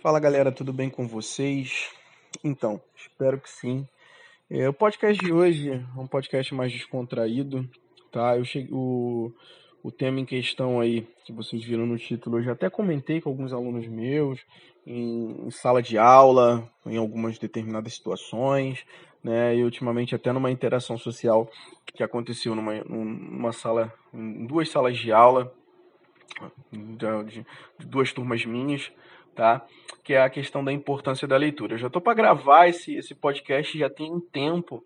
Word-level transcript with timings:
Fala 0.00 0.20
galera, 0.20 0.52
tudo 0.52 0.72
bem 0.72 0.88
com 0.88 1.08
vocês? 1.08 1.90
Então, 2.44 2.80
espero 2.94 3.40
que 3.40 3.50
sim. 3.50 3.84
É, 4.48 4.68
o 4.68 4.72
podcast 4.72 5.18
de 5.18 5.32
hoje 5.32 5.72
é 5.72 6.00
um 6.00 6.06
podcast 6.06 6.54
mais 6.54 6.70
descontraído, 6.70 7.68
tá? 8.12 8.36
Eu 8.36 8.44
cheguei, 8.44 8.72
o, 8.72 9.32
o 9.82 9.90
tema 9.90 10.20
em 10.20 10.24
questão 10.24 10.78
aí, 10.78 11.04
que 11.24 11.32
vocês 11.32 11.64
viram 11.64 11.84
no 11.84 11.98
título, 11.98 12.38
eu 12.38 12.44
já 12.44 12.52
até 12.52 12.70
comentei 12.70 13.20
com 13.20 13.28
alguns 13.28 13.52
alunos 13.52 13.88
meus, 13.88 14.38
em, 14.86 15.48
em 15.48 15.50
sala 15.50 15.82
de 15.82 15.98
aula, 15.98 16.70
em 16.86 16.96
algumas 16.96 17.36
determinadas 17.36 17.94
situações, 17.94 18.86
né? 19.20 19.56
E 19.56 19.64
ultimamente 19.64 20.14
até 20.14 20.30
numa 20.32 20.52
interação 20.52 20.96
social 20.96 21.50
que 21.86 22.04
aconteceu 22.04 22.54
numa, 22.54 22.84
numa 22.84 23.52
sala, 23.52 23.92
em 24.14 24.46
duas 24.46 24.70
salas 24.70 24.96
de 24.96 25.10
aula, 25.10 25.52
de, 26.70 27.44
de 27.80 27.86
duas 27.86 28.12
turmas 28.12 28.44
minhas, 28.44 28.92
tá? 29.38 29.64
Que 30.02 30.14
é 30.14 30.20
a 30.20 30.28
questão 30.28 30.64
da 30.64 30.72
importância 30.72 31.28
da 31.28 31.36
leitura. 31.36 31.74
Eu 31.74 31.78
já 31.78 31.86
estou 31.86 32.02
para 32.02 32.12
gravar 32.12 32.66
esse, 32.66 32.96
esse 32.96 33.14
podcast 33.14 33.78
já 33.78 33.88
tem 33.88 34.12
um 34.12 34.20
tempo, 34.20 34.84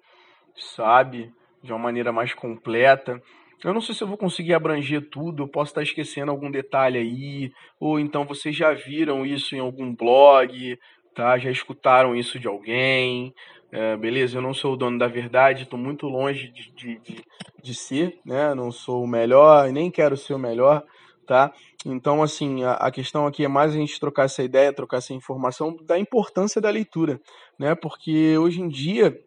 sabe? 0.77 1.33
De 1.63 1.73
uma 1.73 1.79
maneira 1.79 2.13
mais 2.13 2.35
completa. 2.35 3.19
Eu 3.65 3.73
não 3.73 3.81
sei 3.81 3.95
se 3.95 4.03
eu 4.05 4.09
vou 4.09 4.19
conseguir 4.19 4.53
abranger 4.53 5.09
tudo, 5.09 5.45
eu 5.45 5.49
posso 5.49 5.71
estar 5.71 5.83
esquecendo 5.83 6.31
algum 6.31 6.51
detalhe 6.51 6.99
aí, 6.99 7.53
ou 7.81 7.99
então 7.99 8.27
vocês 8.27 8.55
já 8.55 8.75
viram 8.75 9.25
isso 9.25 9.57
em 9.57 9.61
algum 9.61 9.95
blog, 9.95 10.79
tá? 11.15 11.39
Já 11.39 11.51
escutaram 11.51 12.15
isso 12.15 12.39
de 12.39 12.47
alguém, 12.47 13.33
é, 13.71 13.97
beleza? 13.97 14.37
Eu 14.37 14.43
não 14.43 14.53
sou 14.53 14.75
o 14.75 14.77
dono 14.77 14.99
da 14.99 15.09
verdade, 15.09 15.63
estou 15.63 15.79
muito 15.79 16.07
longe 16.09 16.49
de, 16.49 16.71
de, 16.73 16.99
de, 16.99 17.25
de 17.63 17.75
ser, 17.75 18.19
né? 18.27 18.53
Não 18.55 18.71
sou 18.71 19.03
o 19.03 19.09
melhor, 19.09 19.71
nem 19.71 19.91
quero 19.91 20.15
ser 20.15 20.35
o 20.35 20.39
melhor, 20.39 20.85
tá? 21.27 21.53
Então, 21.85 22.23
assim, 22.23 22.63
a, 22.65 22.73
a, 22.73 22.91
questão 22.91 23.27
aqui 23.27 23.45
é 23.45 23.49
mais 23.49 23.73
a 23.73 23.77
gente 23.77 23.99
trocar 23.99 24.25
essa 24.25 24.43
ideia, 24.43 24.73
trocar 24.73 24.99
essa 24.99 25.13
informação 25.13 25.77
da 25.85 25.99
importância 25.99 26.61
da 26.61 26.71
leitura, 26.71 27.21
né? 27.59 27.75
Porque 27.75 28.37
hoje 28.39 28.61
em 28.61 28.69
dia, 28.69 29.19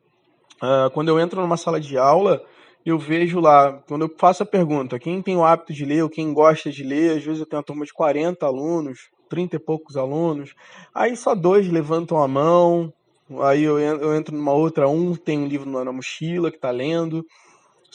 uh, 0.61 0.89
quando 0.92 1.09
eu 1.09 1.19
entro 1.19 1.42
numa 1.42 1.58
sala 1.58 1.80
de 1.80 1.97
aula, 1.97 2.42
eu 2.86 3.00
vejo 3.00 3.39
lá, 3.39 3.81
quando 3.88 4.03
eu 4.03 4.16
faço 4.17 4.44
a 4.44 4.45
pergunta, 4.45 5.00
quem 5.00 5.22
tem 5.22 5.36
o 5.36 5.44
hábito 5.44 5.73
de 5.73 5.84
ler 5.84 6.03
ou 6.03 6.09
quem 6.09 6.34
gosta 6.34 6.72
de 6.72 6.84
ler, 6.84 7.17
às 7.17 7.23
vezes 7.23 7.39
eu 7.39 7.45
tenho 7.45 7.59
uma 7.59 7.66
turma 7.66 7.84
de 7.84 7.92
40 7.92 8.45
alunos, 8.45 9.09
30 9.28 9.56
e 9.56 9.59
poucos 9.59 9.97
alunos, 9.97 10.53
aí 10.94 11.17
só 11.17 11.34
dois 11.34 11.67
levantam 11.67 12.22
a 12.22 12.28
mão, 12.28 12.94
aí 13.41 13.64
eu, 13.64 13.80
eu 13.80 14.16
entro 14.16 14.36
numa 14.36 14.53
outra, 14.53 14.88
um 14.88 15.16
tem 15.16 15.39
um 15.39 15.47
livro 15.47 15.69
na 15.69 15.91
mochila 15.91 16.52
que 16.52 16.58
está 16.58 16.69
lendo, 16.69 17.25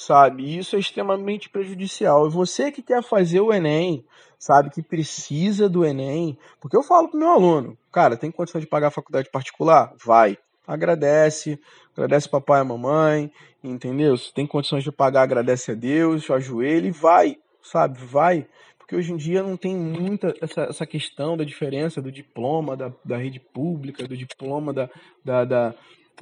sabe? 0.01 0.57
Isso 0.57 0.77
é 0.77 0.79
extremamente 0.79 1.51
prejudicial. 1.51 2.27
E 2.27 2.31
você 2.31 2.73
que 2.73 2.83
quer 2.83 3.03
fazer 3.03 3.41
o 3.41 3.53
Enem, 3.53 4.05
sabe, 4.39 4.71
que 4.71 4.83
precisa 4.83 5.69
do 5.69 5.85
Enem, 5.85 6.39
porque 6.61 6.77
eu 6.77 6.83
falo 6.83 7.09
pro 7.09 7.19
meu 7.19 7.31
aluno, 7.31 7.77
cara, 7.93 8.17
tem 8.17 8.31
condição 8.31 8.61
de 8.61 8.67
pagar 8.67 8.89
a 8.89 8.93
faculdade 8.93 9.31
particular? 9.31 9.93
Vai. 10.03 10.39
Agradece, 10.67 11.61
agradece 11.95 12.29
papai 12.29 12.63
e 12.63 12.65
mamãe, 12.65 13.31
entendeu? 13.63 14.17
Se 14.17 14.33
tem 14.33 14.47
condições 14.47 14.85
de 14.85 14.93
pagar, 14.93 15.23
agradece 15.23 15.73
a 15.73 15.75
Deus, 15.75 16.31
ajoelha 16.31 16.87
e 16.87 16.93
vai, 16.93 17.37
sabe? 17.63 17.99
Vai. 17.99 18.47
Porque 18.79 18.97
hoje 18.97 19.13
em 19.13 19.17
dia 19.17 19.43
não 19.43 19.57
tem 19.57 19.77
muita 19.77 20.35
essa, 20.41 20.63
essa 20.63 20.87
questão 20.87 21.37
da 21.37 21.45
diferença 21.45 22.01
do 22.01 22.11
diploma 22.11 22.77
da, 22.77 22.93
da 23.05 23.17
rede 23.17 23.39
pública, 23.39 24.07
do 24.07 24.17
diploma 24.17 24.73
da, 24.73 24.89
da, 25.25 25.45
da 25.45 25.75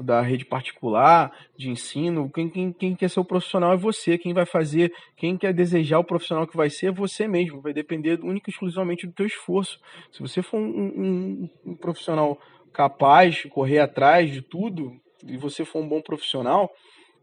da 0.03 0.21
rede 0.21 0.45
particular 0.45 1.33
de 1.57 1.71
ensino, 1.71 2.31
quem, 2.31 2.49
quem, 2.49 2.73
quem 2.73 2.95
quer 2.95 3.09
ser 3.09 3.21
o 3.21 3.25
profissional 3.25 3.73
é 3.73 3.77
você, 3.77 4.17
quem 4.17 4.33
vai 4.33 4.47
fazer, 4.47 4.93
quem 5.17 5.37
quer 5.37 5.53
desejar 5.53 5.99
o 5.99 6.05
profissional 6.05 6.47
que 6.47 6.57
vai 6.57 6.71
ser 6.71 6.87
é 6.87 6.93
você 6.93 7.27
mesmo, 7.27 7.61
vai 7.61 7.73
depender 7.73 8.21
única 8.23 8.49
e 8.49 8.53
exclusivamente 8.53 9.07
do 9.07 9.13
teu 9.13 9.27
esforço. 9.27 9.81
Se 10.13 10.21
você 10.21 10.43
for 10.43 10.59
um, 10.59 10.65
um, 10.65 11.51
um 11.67 11.75
profissional 11.75 12.39
capaz 12.73 13.37
de 13.37 13.49
correr 13.49 13.81
atrás 13.81 14.33
de 14.33 14.43
tudo, 14.43 14.93
e 15.27 15.37
você 15.37 15.65
for 15.65 15.83
um 15.83 15.89
bom 15.89 16.01
profissional, 16.01 16.71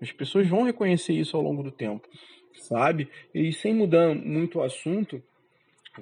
as 0.02 0.12
pessoas 0.12 0.48
vão 0.48 0.64
reconhecer 0.64 1.14
isso 1.14 1.38
ao 1.38 1.44
longo 1.44 1.64
do 1.64 1.72
tempo, 1.72 2.08
sabe? 2.54 3.10
E 3.34 3.54
sem 3.54 3.74
mudar 3.74 4.14
muito 4.14 4.60
o 4.60 4.64
assunto, 4.64 5.22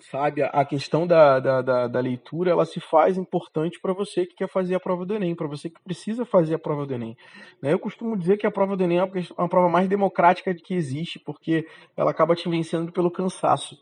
sabe? 0.02 0.42
A 0.42 0.66
questão 0.66 1.06
da, 1.06 1.40
da, 1.40 1.62
da, 1.62 1.88
da 1.88 2.00
leitura 2.00 2.52
ela 2.52 2.66
se 2.66 2.80
faz 2.80 3.18
importante 3.18 3.80
para 3.81 3.94
você 3.94 4.26
que 4.26 4.36
quer 4.36 4.50
fazer 4.50 4.76
a 4.76 4.80
prova 4.80 5.06
do 5.06 5.16
Enem, 5.16 5.36
para 5.36 5.48
você 5.48 5.70
que 5.70 5.81
precisa 5.84 6.26
fazer 6.26 6.56
a 6.56 6.59
prova 6.59 6.86
do 6.86 6.94
Enem. 6.94 7.16
Né? 7.62 7.74
Eu 7.74 7.80
costumo 7.80 8.18
dizer 8.18 8.38
que 8.38 8.48
a 8.48 8.52
prova 8.52 8.76
do 8.76 8.84
Enem 8.84 9.00
é 9.00 9.04
uma 9.38 9.50
prova 9.50 9.70
mais 9.70 9.88
democrática 9.88 10.54
que 10.54 10.74
existe, 10.74 11.20
porque 11.20 11.68
ela 11.96 12.12
acaba 12.12 12.36
te 12.36 12.50
vencendo 12.50 12.92
pelo 12.92 13.12
cansaço 13.12 13.78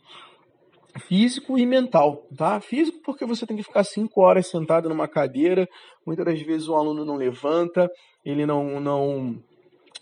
físico 1.07 1.57
e 1.57 1.65
mental, 1.65 2.27
tá? 2.35 2.59
Físico 2.59 2.99
porque 3.03 3.25
você 3.25 3.45
tem 3.45 3.55
que 3.55 3.63
ficar 3.63 3.83
cinco 3.83 4.21
horas 4.21 4.47
sentado 4.47 4.89
numa 4.89 5.07
cadeira, 5.07 5.67
muitas 6.05 6.25
das 6.25 6.41
vezes 6.41 6.67
o 6.67 6.75
aluno 6.75 7.05
não 7.05 7.15
levanta, 7.15 7.89
ele 8.25 8.45
não, 8.45 8.79
não 8.79 9.41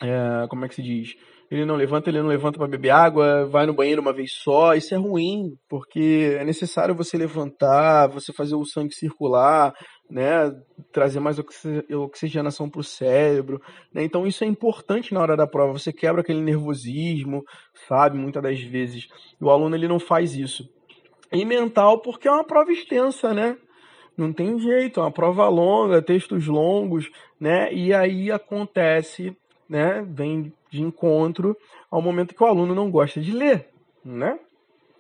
é, 0.02 0.47
como 0.47 0.66
é 0.66 0.68
que 0.68 0.76
se 0.76 0.84
diz? 0.84 1.16
Ele 1.50 1.66
não 1.66 1.76
levanta, 1.76 2.10
ele 2.10 2.22
não 2.22 2.30
levanta 2.30 2.60
para 2.60 2.68
beber 2.68 2.92
água, 2.92 3.46
vai 3.46 3.66
no 3.66 3.74
banheiro 3.74 4.02
uma 4.02 4.14
vez 4.14 4.34
só. 4.34 4.76
Isso 4.76 4.94
é 4.94 4.98
ruim, 4.98 5.56
porque 5.68 6.36
é 6.40 6.44
necessário 6.44 6.94
você 6.94 7.18
levantar, 7.18 8.08
você 8.08 8.32
fazer 8.32 8.56
o 8.56 8.66
sangue 8.66 8.94
circular, 8.94 9.74
né, 10.09 10.52
trazer 10.92 11.20
mais 11.20 11.40
oxigenação 11.92 12.70
para 12.70 12.82
o 12.82 12.84
cérebro. 12.84 13.59
Né? 13.94 14.04
Então 14.04 14.28
isso 14.28 14.44
é 14.44 14.48
importante 14.48 15.14
na 15.14 15.22
hora 15.22 15.36
da 15.36 15.48
prova. 15.48 15.74
Você 15.74 15.92
quebra 15.92 16.22
aquele 16.22 16.42
nervosismo, 16.42 17.44
sabe? 17.88 18.18
Muitas 18.18 18.44
das 18.44 18.62
vezes 18.62 19.08
o 19.42 19.50
aluno 19.50 19.76
ele 19.76 19.88
não 19.88 20.00
faz 20.00 20.36
isso. 20.36 20.70
E 21.32 21.46
mental 21.46 22.02
porque 22.02 22.28
é 22.28 22.32
uma 22.32 22.44
prova 22.44 22.72
extensa, 22.72 23.34
né? 23.34 23.58
Não 24.18 24.34
tem 24.34 24.59
jeito, 24.59 25.00
é 25.00 25.04
uma 25.04 25.12
prova 25.12 25.48
longa, 25.48 26.02
textos 26.02 26.46
longos, 26.46 27.09
né? 27.40 27.74
E 27.74 27.94
aí 27.94 28.30
acontece, 28.32 29.36
né? 29.69 30.02
Vem 30.02 30.52
de 30.72 30.81
encontro 30.81 31.56
ao 31.91 32.02
momento 32.02 32.34
que 32.34 32.44
o 32.44 32.47
aluno 32.47 32.74
não 32.74 32.90
gosta 32.90 33.22
de 33.22 33.31
ler, 33.31 33.69
né? 34.03 34.40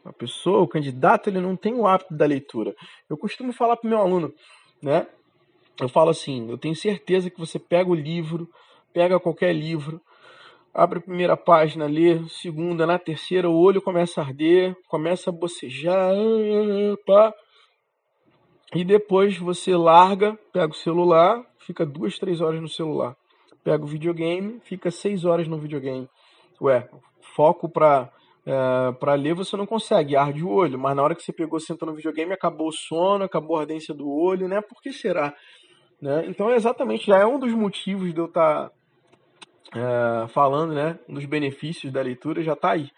A 0.05 0.13
pessoa, 0.13 0.61
o 0.61 0.67
candidato, 0.67 1.29
ele 1.29 1.41
não 1.41 1.55
tem 1.55 1.73
o 1.73 1.87
hábito 1.87 2.13
da 2.13 2.25
leitura. 2.25 2.75
Eu 3.09 3.17
costumo 3.17 3.51
falar 3.51 3.75
para 3.75 3.89
meu 3.89 3.99
aluno, 3.99 4.33
né? 4.81 5.07
Eu 5.81 5.89
falo 5.89 6.11
assim, 6.11 6.49
eu 6.49 6.57
tenho 6.57 6.75
certeza 6.75 7.29
que 7.29 7.39
você 7.39 7.57
pega 7.57 7.89
o 7.89 7.95
livro, 7.95 8.47
pega 8.93 9.19
qualquer 9.19 9.53
livro, 9.53 10.01
abre 10.73 10.99
a 10.99 11.01
primeira 11.01 11.37
página, 11.37 11.85
lê, 11.85 12.21
segunda, 12.27 12.85
na 12.85 12.99
terceira, 12.99 13.49
o 13.49 13.57
olho 13.57 13.81
começa 13.81 14.21
a 14.21 14.25
arder, 14.25 14.75
começa 14.87 15.29
a 15.29 15.33
bocejar, 15.33 16.13
pá, 17.05 17.33
e 18.75 18.83
depois 18.83 19.37
você 19.37 19.75
larga, 19.75 20.37
pega 20.53 20.71
o 20.71 20.75
celular, 20.75 21.43
fica 21.59 21.85
duas, 21.85 22.19
três 22.19 22.41
horas 22.41 22.61
no 22.61 22.67
celular 22.67 23.15
pega 23.69 23.83
o 23.83 23.87
videogame, 23.87 24.59
fica 24.63 24.89
seis 24.89 25.25
horas 25.25 25.47
no 25.47 25.59
videogame. 25.59 26.09
Ué, 26.59 26.89
foco 27.35 27.69
pra, 27.69 28.09
é, 28.43 28.91
pra 28.93 29.13
ler 29.13 29.35
você 29.35 29.55
não 29.55 29.67
consegue, 29.67 30.15
arde 30.15 30.43
o 30.43 30.49
olho, 30.49 30.79
mas 30.79 30.95
na 30.95 31.03
hora 31.03 31.13
que 31.13 31.21
você 31.21 31.31
pegou, 31.31 31.59
sentou 31.59 31.87
no 31.87 31.93
videogame, 31.93 32.33
acabou 32.33 32.69
o 32.69 32.71
sono, 32.71 33.23
acabou 33.23 33.57
a 33.57 33.61
ardência 33.61 33.93
do 33.93 34.09
olho, 34.09 34.47
né? 34.47 34.59
Por 34.59 34.81
que 34.81 34.91
será? 34.91 35.35
Né? 36.01 36.25
Então, 36.27 36.49
é 36.49 36.55
exatamente, 36.55 37.05
já 37.05 37.19
é 37.19 37.25
um 37.27 37.37
dos 37.37 37.53
motivos 37.53 38.11
de 38.11 38.19
eu 38.19 38.25
estar 38.25 38.69
tá, 38.69 40.23
é, 40.25 40.27
falando, 40.29 40.73
né? 40.73 40.97
Um 41.07 41.13
dos 41.13 41.25
benefícios 41.25 41.93
da 41.93 42.01
leitura 42.01 42.41
já 42.41 42.53
está 42.53 42.71
aí, 42.71 42.89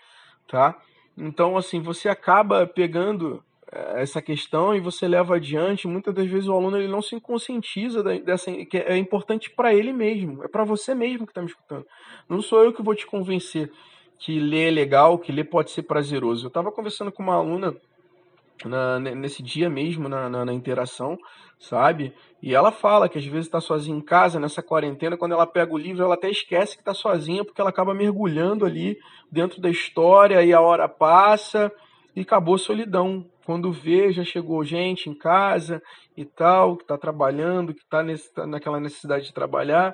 tá? 0.47 0.79
Então, 1.17 1.57
assim, 1.57 1.81
você 1.81 2.07
acaba 2.07 2.65
pegando 2.65 3.43
essa 3.71 4.21
questão 4.21 4.75
e 4.75 4.79
você 4.79 5.07
leva 5.07 5.35
adiante, 5.35 5.87
muitas 5.87 6.13
das 6.13 6.27
vezes 6.27 6.47
o 6.47 6.53
aluno 6.53 6.77
ele 6.77 6.89
não 6.89 7.01
se 7.01 7.19
conscientiza 7.21 8.03
dessa 8.03 8.51
que 8.51 8.77
é 8.77 8.97
importante 8.97 9.49
para 9.49 9.73
ele 9.73 9.93
mesmo, 9.93 10.43
é 10.43 10.47
para 10.47 10.65
você 10.65 10.93
mesmo 10.93 11.25
que 11.25 11.31
está 11.31 11.41
me 11.41 11.47
escutando. 11.47 11.85
Não 12.27 12.41
sou 12.41 12.63
eu 12.63 12.73
que 12.73 12.83
vou 12.83 12.93
te 12.93 13.05
convencer 13.05 13.71
que 14.21 14.39
ler 14.39 14.67
é 14.67 14.71
legal, 14.71 15.17
que 15.17 15.31
ler 15.31 15.45
pode 15.45 15.71
ser 15.71 15.83
prazeroso. 15.83 16.45
Eu 16.45 16.49
estava 16.49 16.71
conversando 16.71 17.11
com 17.11 17.23
uma 17.23 17.35
aluna 17.35 17.75
na, 18.63 18.99
nesse 18.99 19.41
dia 19.41 19.67
mesmo, 19.67 20.07
na, 20.07 20.29
na, 20.29 20.45
na, 20.45 20.53
interação, 20.53 21.17
sabe? 21.59 22.13
E 22.41 22.53
ela 22.53 22.71
fala 22.71 23.09
que 23.09 23.17
às 23.17 23.25
vezes 23.25 23.47
está 23.47 23.59
sozinha 23.59 23.97
em 23.97 24.01
casa, 24.01 24.39
nessa 24.39 24.61
quarentena, 24.61 25.17
quando 25.17 25.31
ela 25.31 25.47
pega 25.47 25.73
o 25.73 25.77
livro, 25.77 26.03
ela 26.03 26.13
até 26.13 26.29
esquece 26.29 26.75
que 26.75 26.81
está 26.81 26.93
sozinha, 26.93 27.43
porque 27.43 27.59
ela 27.59 27.71
acaba 27.71 27.95
mergulhando 27.95 28.63
ali 28.63 28.95
dentro 29.31 29.59
da 29.59 29.69
história 29.69 30.43
e 30.43 30.53
a 30.53 30.61
hora 30.61 30.87
passa 30.87 31.71
e 32.15 32.21
acabou 32.21 32.55
a 32.55 32.59
solidão. 32.59 33.25
Quando 33.51 33.69
vê, 33.69 34.13
já 34.13 34.23
chegou 34.23 34.63
gente 34.63 35.09
em 35.09 35.13
casa 35.13 35.83
e 36.15 36.23
tal, 36.23 36.77
que 36.77 36.83
está 36.83 36.97
trabalhando, 36.97 37.73
que 37.73 37.81
está 37.81 38.01
tá 38.33 38.47
naquela 38.47 38.79
necessidade 38.79 39.25
de 39.25 39.33
trabalhar. 39.33 39.93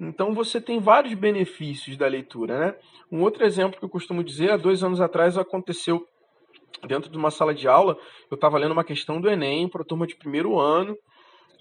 Então 0.00 0.32
você 0.32 0.58
tem 0.58 0.80
vários 0.80 1.12
benefícios 1.12 1.98
da 1.98 2.06
leitura, 2.06 2.58
né? 2.58 2.74
Um 3.12 3.20
outro 3.20 3.44
exemplo 3.44 3.78
que 3.78 3.84
eu 3.84 3.90
costumo 3.90 4.24
dizer, 4.24 4.52
há 4.52 4.56
dois 4.56 4.82
anos 4.82 5.02
atrás 5.02 5.36
aconteceu 5.36 6.02
dentro 6.88 7.10
de 7.10 7.18
uma 7.18 7.30
sala 7.30 7.54
de 7.54 7.68
aula, 7.68 7.94
eu 8.30 8.36
estava 8.36 8.56
lendo 8.56 8.72
uma 8.72 8.82
questão 8.82 9.20
do 9.20 9.28
Enem 9.28 9.68
para 9.68 9.82
a 9.82 9.84
turma 9.84 10.06
de 10.06 10.16
primeiro 10.16 10.58
ano, 10.58 10.96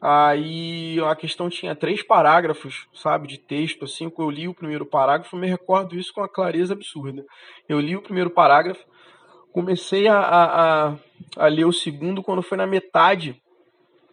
aí 0.01 0.97
a 1.01 1.13
questão 1.13 1.49
tinha 1.49 1.75
três 1.75 2.01
parágrafos, 2.01 2.87
sabe, 2.93 3.27
de 3.27 3.37
texto, 3.37 3.83
assim, 3.83 4.09
eu 4.17 4.29
li 4.29 4.47
o 4.47 4.55
primeiro 4.55 4.85
parágrafo, 4.85 5.35
me 5.35 5.47
recordo 5.47 5.93
isso 5.97 6.13
com 6.13 6.21
uma 6.21 6.29
clareza 6.29 6.73
absurda. 6.73 7.21
Eu 7.67 7.81
li 7.81 7.97
o 7.97 8.01
primeiro 8.01 8.29
parágrafo, 8.29 8.81
comecei 9.53 10.07
a, 10.07 10.19
a, 10.19 10.95
a, 11.37 11.47
ler 11.47 11.65
o 11.65 11.71
segundo 11.71 12.23
quando 12.23 12.41
foi 12.41 12.57
na 12.57 12.67
metade 12.67 13.39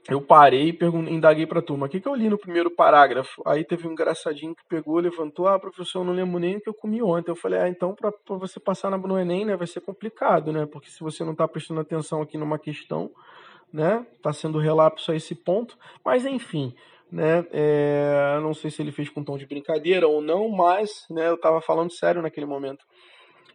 eu 0.09 0.21
parei 0.21 0.71
e 0.71 1.13
indaguei 1.13 1.47
para 1.47 1.61
a 1.61 1.63
turma, 1.63 1.87
o 1.87 1.89
que, 1.89 2.01
que 2.01 2.09
eu 2.09 2.15
li 2.15 2.29
no 2.29 2.39
primeiro 2.39 2.71
parágrafo? 2.71 3.43
Aí 3.47 3.65
teve 3.65 3.87
um 3.87 3.93
engraçadinho 3.93 4.55
que 4.55 4.65
pegou, 4.69 4.99
levantou, 4.99 5.47
ah, 5.47 5.59
professor, 5.59 6.01
eu 6.01 6.05
não 6.05 6.13
lembro 6.13 6.41
nem 6.41 6.57
o 6.57 6.61
que 6.61 6.69
eu 6.69 6.75
comi 6.75 7.03
ontem. 7.03 7.31
Eu 7.31 7.37
falei, 7.37 7.61
ah, 7.61 7.69
então 7.69 7.95
para 7.95 8.13
você 8.37 8.59
passar 8.59 8.91
no 8.91 9.19
Enem, 9.19 9.45
né, 9.45 9.57
vai 9.57 9.67
ser 9.67 9.81
complicado, 9.81 10.53
né, 10.53 10.67
porque 10.67 10.91
se 10.91 11.01
você 11.01 11.23
não 11.23 11.33
está 11.33 11.47
prestando 11.47 11.81
atenção 11.81 12.23
aqui 12.23 12.37
numa 12.37 12.59
questão, 12.59 13.11
né, 13.73 14.05
está 14.17 14.33
sendo 14.33 14.59
relapso 14.59 15.13
a 15.13 15.17
esse 15.17 15.35
ponto, 15.35 15.79
mas 16.05 16.27
enfim, 16.27 16.75
né, 17.13 17.47
é, 17.53 18.41
não 18.43 18.55
sei 18.55 18.71
se 18.71 18.83
ele 18.83 18.91
fez 18.91 19.09
com 19.09 19.23
tom 19.23 19.37
de 19.37 19.47
brincadeira 19.47 20.09
ou 20.09 20.21
não, 20.21 20.49
mas, 20.49 21.05
né, 21.11 21.29
eu 21.29 21.35
estava 21.35 21.61
falando 21.61 21.93
sério 21.93 22.23
naquele 22.23 22.47
momento. 22.47 22.85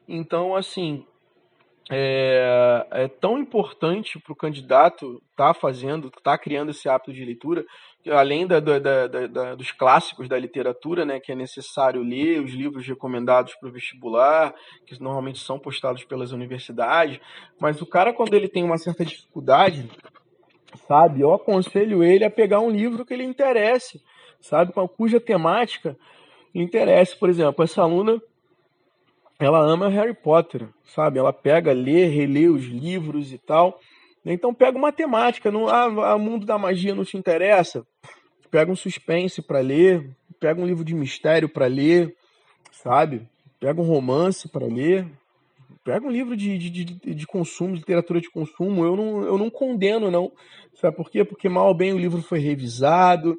Então, 0.08 0.56
assim, 0.56 1.06
é, 1.90 2.88
é 2.92 3.08
tão 3.08 3.38
importante 3.38 4.20
para 4.20 4.34
o 4.34 4.36
candidato 4.36 5.22
estar 5.30 5.54
tá 5.54 5.60
fazendo, 5.60 6.08
estar 6.08 6.22
tá 6.22 6.38
criando 6.38 6.72
esse 6.72 6.90
hábito 6.90 7.14
de 7.14 7.24
leitura, 7.24 7.64
além 8.12 8.48
da, 8.48 8.60
da, 8.60 8.80
da, 9.08 9.56
dos 9.56 9.72
clássicos 9.72 10.28
da 10.28 10.38
literatura, 10.38 11.06
né, 11.06 11.20
que 11.20 11.32
é 11.32 11.36
necessário 11.36 12.02
ler 12.02 12.42
os 12.42 12.52
livros 12.52 12.88
recomendados 12.88 13.56
para 13.56 13.70
o 13.70 13.72
vestibular, 13.72 14.54
que 14.86 15.00
normalmente 15.02 15.40
são 15.40 15.60
postados 15.60 16.04
pelas 16.04 16.32
universidades, 16.32 17.20
mas 17.60 17.82
o 17.82 17.86
cara, 17.86 18.14
quando 18.14 18.34
ele 18.34 18.48
tem 18.48 18.64
uma 18.64 18.78
certa 18.78 19.06
dificuldade, 19.06 19.90
sabe, 20.88 21.22
eu 21.22 21.34
aconselho 21.34 22.04
ele 22.04 22.26
a 22.26 22.30
pegar 22.30 22.60
um 22.60 22.70
livro 22.70 23.06
que 23.06 23.16
lhe 23.16 23.24
interesse, 23.24 24.02
sabe, 24.40 24.74
cuja 24.98 25.20
temática 25.20 25.98
interesse. 26.54 27.16
Por 27.18 27.30
exemplo, 27.30 27.64
essa 27.64 27.82
aluna 27.82 28.22
ela 29.40 29.60
ama 29.60 29.90
Harry 29.90 30.14
Potter, 30.14 30.68
sabe? 30.84 31.20
Ela 31.20 31.34
pega, 31.34 31.74
lê, 31.74 32.06
relê 32.06 32.48
os 32.48 32.64
livros 32.66 33.34
e 33.34 33.38
tal. 33.38 33.80
Então 34.26 34.54
pega 34.54 34.78
uma 34.78 34.92
temática, 34.92 35.52
não, 35.52 35.68
ah, 35.68 36.16
o 36.16 36.20
mundo 36.20 36.46
da 36.46 36.58
magia 36.58 36.96
não 36.96 37.06
te 37.06 37.18
interessa? 37.18 37.86
Pega 38.50 38.72
um 38.72 38.76
suspense 38.76 39.42
para 39.42 39.60
ler, 39.60 40.16
pega 40.40 40.60
um 40.60 40.66
livro 40.66 40.84
de 40.84 40.96
mistério 40.96 41.48
para 41.48 41.68
ler, 41.68 42.16
sabe? 42.72 43.28
Pega 43.60 43.80
um 43.80 43.86
romance 43.86 44.50
para 44.50 44.66
ler, 44.66 45.06
pega 45.84 46.08
um 46.08 46.10
livro 46.10 46.36
de, 46.36 46.58
de, 46.58 46.70
de, 46.70 47.14
de, 47.14 47.28
consumo, 47.28 47.76
literatura 47.76 48.20
de 48.20 48.32
consumo. 48.32 48.84
Eu 48.84 48.96
não, 48.96 49.24
eu 49.24 49.38
não 49.38 49.50
condeno, 49.50 50.10
não. 50.10 50.32
Sabe 50.74 50.96
por 50.96 51.12
quê? 51.12 51.24
Porque 51.24 51.48
mal 51.48 51.68
ou 51.68 51.76
bem 51.76 51.94
o 51.94 52.00
livro 52.00 52.22
foi 52.22 52.40
revisado, 52.40 53.38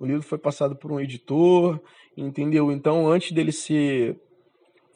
o 0.00 0.06
livro 0.06 0.22
foi 0.22 0.38
passado 0.38 0.74
por 0.74 0.90
um 0.90 0.98
editor, 0.98 1.80
entendeu? 2.16 2.72
Então, 2.72 3.06
antes 3.06 3.30
dele 3.30 3.52
ser 3.52 4.16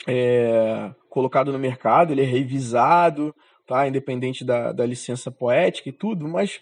é, 0.06 0.90
colocado 1.08 1.52
no 1.52 1.58
mercado, 1.58 2.12
ele 2.12 2.22
é 2.22 2.26
revisado, 2.26 3.34
tá? 3.66 3.86
Independente 3.86 4.44
da, 4.44 4.72
da 4.72 4.86
licença 4.86 5.30
poética 5.30 5.88
e 5.88 5.92
tudo, 5.92 6.28
mas 6.28 6.60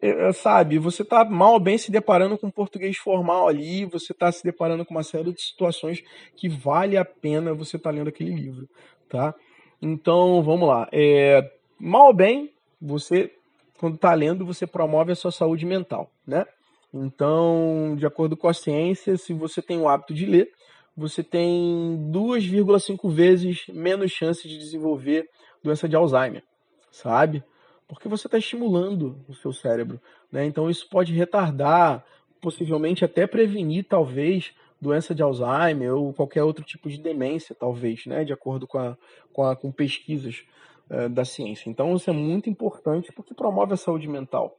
é, 0.00 0.28
é 0.28 0.32
sabe, 0.32 0.78
você 0.78 1.02
está 1.02 1.24
mal 1.24 1.54
ou 1.54 1.60
bem 1.60 1.78
se 1.78 1.90
deparando 1.90 2.38
com 2.38 2.50
português 2.50 2.96
formal 2.96 3.48
ali, 3.48 3.84
você 3.84 4.12
está 4.12 4.30
se 4.30 4.42
deparando 4.42 4.84
com 4.84 4.94
uma 4.94 5.02
série 5.02 5.32
de 5.32 5.42
situações 5.42 6.02
que 6.36 6.48
vale 6.48 6.96
a 6.96 7.04
pena 7.04 7.54
você 7.54 7.76
estar 7.76 7.90
tá 7.90 7.96
lendo 7.96 8.08
aquele 8.08 8.34
livro, 8.34 8.68
tá? 9.08 9.34
Então, 9.80 10.42
vamos 10.42 10.68
lá. 10.68 10.88
É, 10.92 11.50
mal 11.78 12.08
ou 12.08 12.14
bem, 12.14 12.52
você, 12.80 13.32
quando 13.78 13.94
está 13.94 14.12
lendo, 14.14 14.44
você 14.44 14.66
promove 14.66 15.12
a 15.12 15.16
sua 15.16 15.30
saúde 15.30 15.64
mental, 15.64 16.10
né? 16.26 16.44
Então, 16.92 17.94
de 17.96 18.06
acordo 18.06 18.36
com 18.36 18.48
a 18.48 18.54
ciência, 18.54 19.16
se 19.16 19.32
você 19.32 19.60
tem 19.60 19.78
o 19.78 19.88
hábito 19.88 20.14
de 20.14 20.24
ler, 20.24 20.50
você 20.98 21.22
tem 21.22 22.10
2,5 22.10 23.08
vezes 23.08 23.66
menos 23.68 24.10
chance 24.10 24.48
de 24.48 24.58
desenvolver 24.58 25.30
doença 25.62 25.88
de 25.88 25.94
Alzheimer, 25.94 26.42
sabe? 26.90 27.44
Porque 27.86 28.08
você 28.08 28.26
está 28.26 28.36
estimulando 28.36 29.24
o 29.28 29.34
seu 29.34 29.52
cérebro, 29.52 30.00
né? 30.30 30.44
Então 30.44 30.68
isso 30.68 30.88
pode 30.90 31.12
retardar, 31.12 32.04
possivelmente 32.40 33.04
até 33.04 33.28
prevenir, 33.28 33.86
talvez, 33.88 34.52
doença 34.80 35.14
de 35.14 35.22
Alzheimer 35.22 35.94
ou 35.94 36.12
qualquer 36.12 36.42
outro 36.42 36.64
tipo 36.64 36.90
de 36.90 36.98
demência, 36.98 37.54
talvez, 37.54 38.04
né? 38.04 38.24
De 38.24 38.32
acordo 38.32 38.66
com, 38.66 38.78
a, 38.78 38.98
com, 39.32 39.44
a, 39.44 39.54
com 39.54 39.70
pesquisas 39.70 40.42
uh, 40.90 41.08
da 41.08 41.24
ciência. 41.24 41.70
Então 41.70 41.94
isso 41.94 42.10
é 42.10 42.12
muito 42.12 42.50
importante 42.50 43.12
porque 43.12 43.34
promove 43.34 43.72
a 43.72 43.76
saúde 43.76 44.08
mental, 44.08 44.56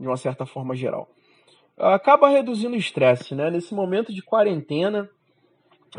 de 0.00 0.06
uma 0.06 0.16
certa 0.16 0.44
forma 0.44 0.74
geral. 0.74 1.08
Acaba 1.78 2.28
reduzindo 2.28 2.74
o 2.74 2.78
estresse, 2.78 3.36
né? 3.36 3.52
Nesse 3.52 3.72
momento 3.72 4.12
de 4.12 4.20
quarentena, 4.22 5.08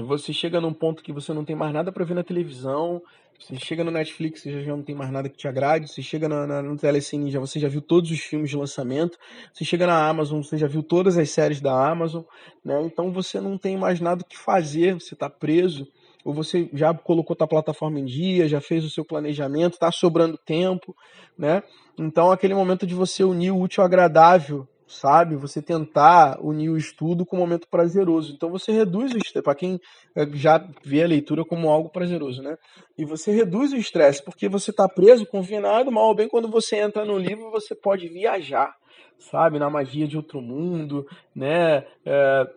você 0.05 0.33
chega 0.33 0.61
num 0.61 0.73
ponto 0.73 1.03
que 1.03 1.13
você 1.13 1.33
não 1.33 1.45
tem 1.45 1.55
mais 1.55 1.73
nada 1.73 1.91
para 1.91 2.05
ver 2.05 2.13
na 2.13 2.23
televisão, 2.23 3.01
você 3.39 3.55
chega 3.55 3.83
no 3.83 3.91
Netflix, 3.91 4.41
você 4.41 4.63
já 4.63 4.75
não 4.75 4.81
tem 4.81 4.95
mais 4.95 5.11
nada 5.11 5.29
que 5.29 5.37
te 5.37 5.47
agrade, 5.47 5.87
você 5.87 6.01
chega 6.01 6.27
na, 6.27 6.47
na, 6.47 6.61
no 6.61 6.75
Telecine, 6.75 7.29
já, 7.29 7.39
você 7.39 7.59
já 7.59 7.67
viu 7.67 7.81
todos 7.81 8.09
os 8.09 8.19
filmes 8.19 8.49
de 8.49 8.57
lançamento, 8.57 9.17
você 9.53 9.63
chega 9.63 9.85
na 9.85 10.07
Amazon, 10.07 10.41
você 10.41 10.57
já 10.57 10.67
viu 10.67 10.81
todas 10.81 11.17
as 11.17 11.29
séries 11.29 11.61
da 11.61 11.89
Amazon, 11.89 12.23
né? 12.65 12.81
Então 12.81 13.11
você 13.11 13.39
não 13.39 13.57
tem 13.57 13.77
mais 13.77 13.99
nada 13.99 14.23
que 14.27 14.37
fazer, 14.37 14.95
você 14.95 15.13
está 15.13 15.29
preso, 15.29 15.87
ou 16.25 16.33
você 16.33 16.69
já 16.73 16.93
colocou 16.93 17.37
a 17.39 17.47
plataforma 17.47 17.99
em 17.99 18.05
dia, 18.05 18.47
já 18.47 18.59
fez 18.59 18.83
o 18.83 18.89
seu 18.89 19.05
planejamento, 19.05 19.73
está 19.73 19.91
sobrando 19.91 20.37
tempo, 20.37 20.95
né? 21.37 21.61
Então 21.97 22.31
aquele 22.31 22.55
momento 22.55 22.87
de 22.87 22.95
você 22.95 23.23
unir 23.23 23.51
o 23.51 23.59
útil 23.59 23.81
ao 23.81 23.85
agradável 23.85 24.67
sabe? 24.87 25.35
Você 25.35 25.61
tentar 25.61 26.39
unir 26.41 26.69
o 26.69 26.77
estudo 26.77 27.25
com 27.25 27.35
um 27.35 27.39
momento 27.39 27.67
prazeroso. 27.69 28.33
Então 28.33 28.49
você 28.49 28.71
reduz 28.71 29.13
o 29.13 29.17
estresse, 29.17 29.43
para 29.43 29.55
quem 29.55 29.79
eh, 30.15 30.27
já 30.33 30.65
vê 30.83 31.03
a 31.03 31.07
leitura 31.07 31.43
como 31.43 31.69
algo 31.69 31.89
prazeroso, 31.89 32.41
né? 32.41 32.57
E 32.97 33.05
você 33.05 33.31
reduz 33.31 33.73
o 33.73 33.77
estresse, 33.77 34.23
porque 34.23 34.47
você 34.47 34.71
está 34.71 34.87
preso, 34.87 35.25
confinado, 35.25 35.91
mal 35.91 36.07
ou 36.07 36.15
bem 36.15 36.29
quando 36.29 36.49
você 36.49 36.77
entra 36.77 37.03
no 37.03 37.17
livro, 37.17 37.51
você 37.51 37.75
pode 37.75 38.07
viajar, 38.07 38.73
sabe? 39.19 39.59
Na 39.59 39.69
magia 39.69 40.07
de 40.07 40.15
outro 40.15 40.41
mundo, 40.41 41.05
né? 41.35 41.85
É, 42.05 42.47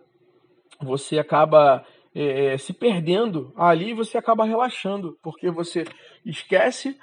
você 0.81 1.19
acaba 1.19 1.85
é, 2.15 2.57
se 2.57 2.73
perdendo 2.73 3.53
ali 3.55 3.93
você 3.93 4.17
acaba 4.17 4.45
relaxando, 4.45 5.17
porque 5.21 5.49
você 5.51 5.83
esquece 6.25 6.97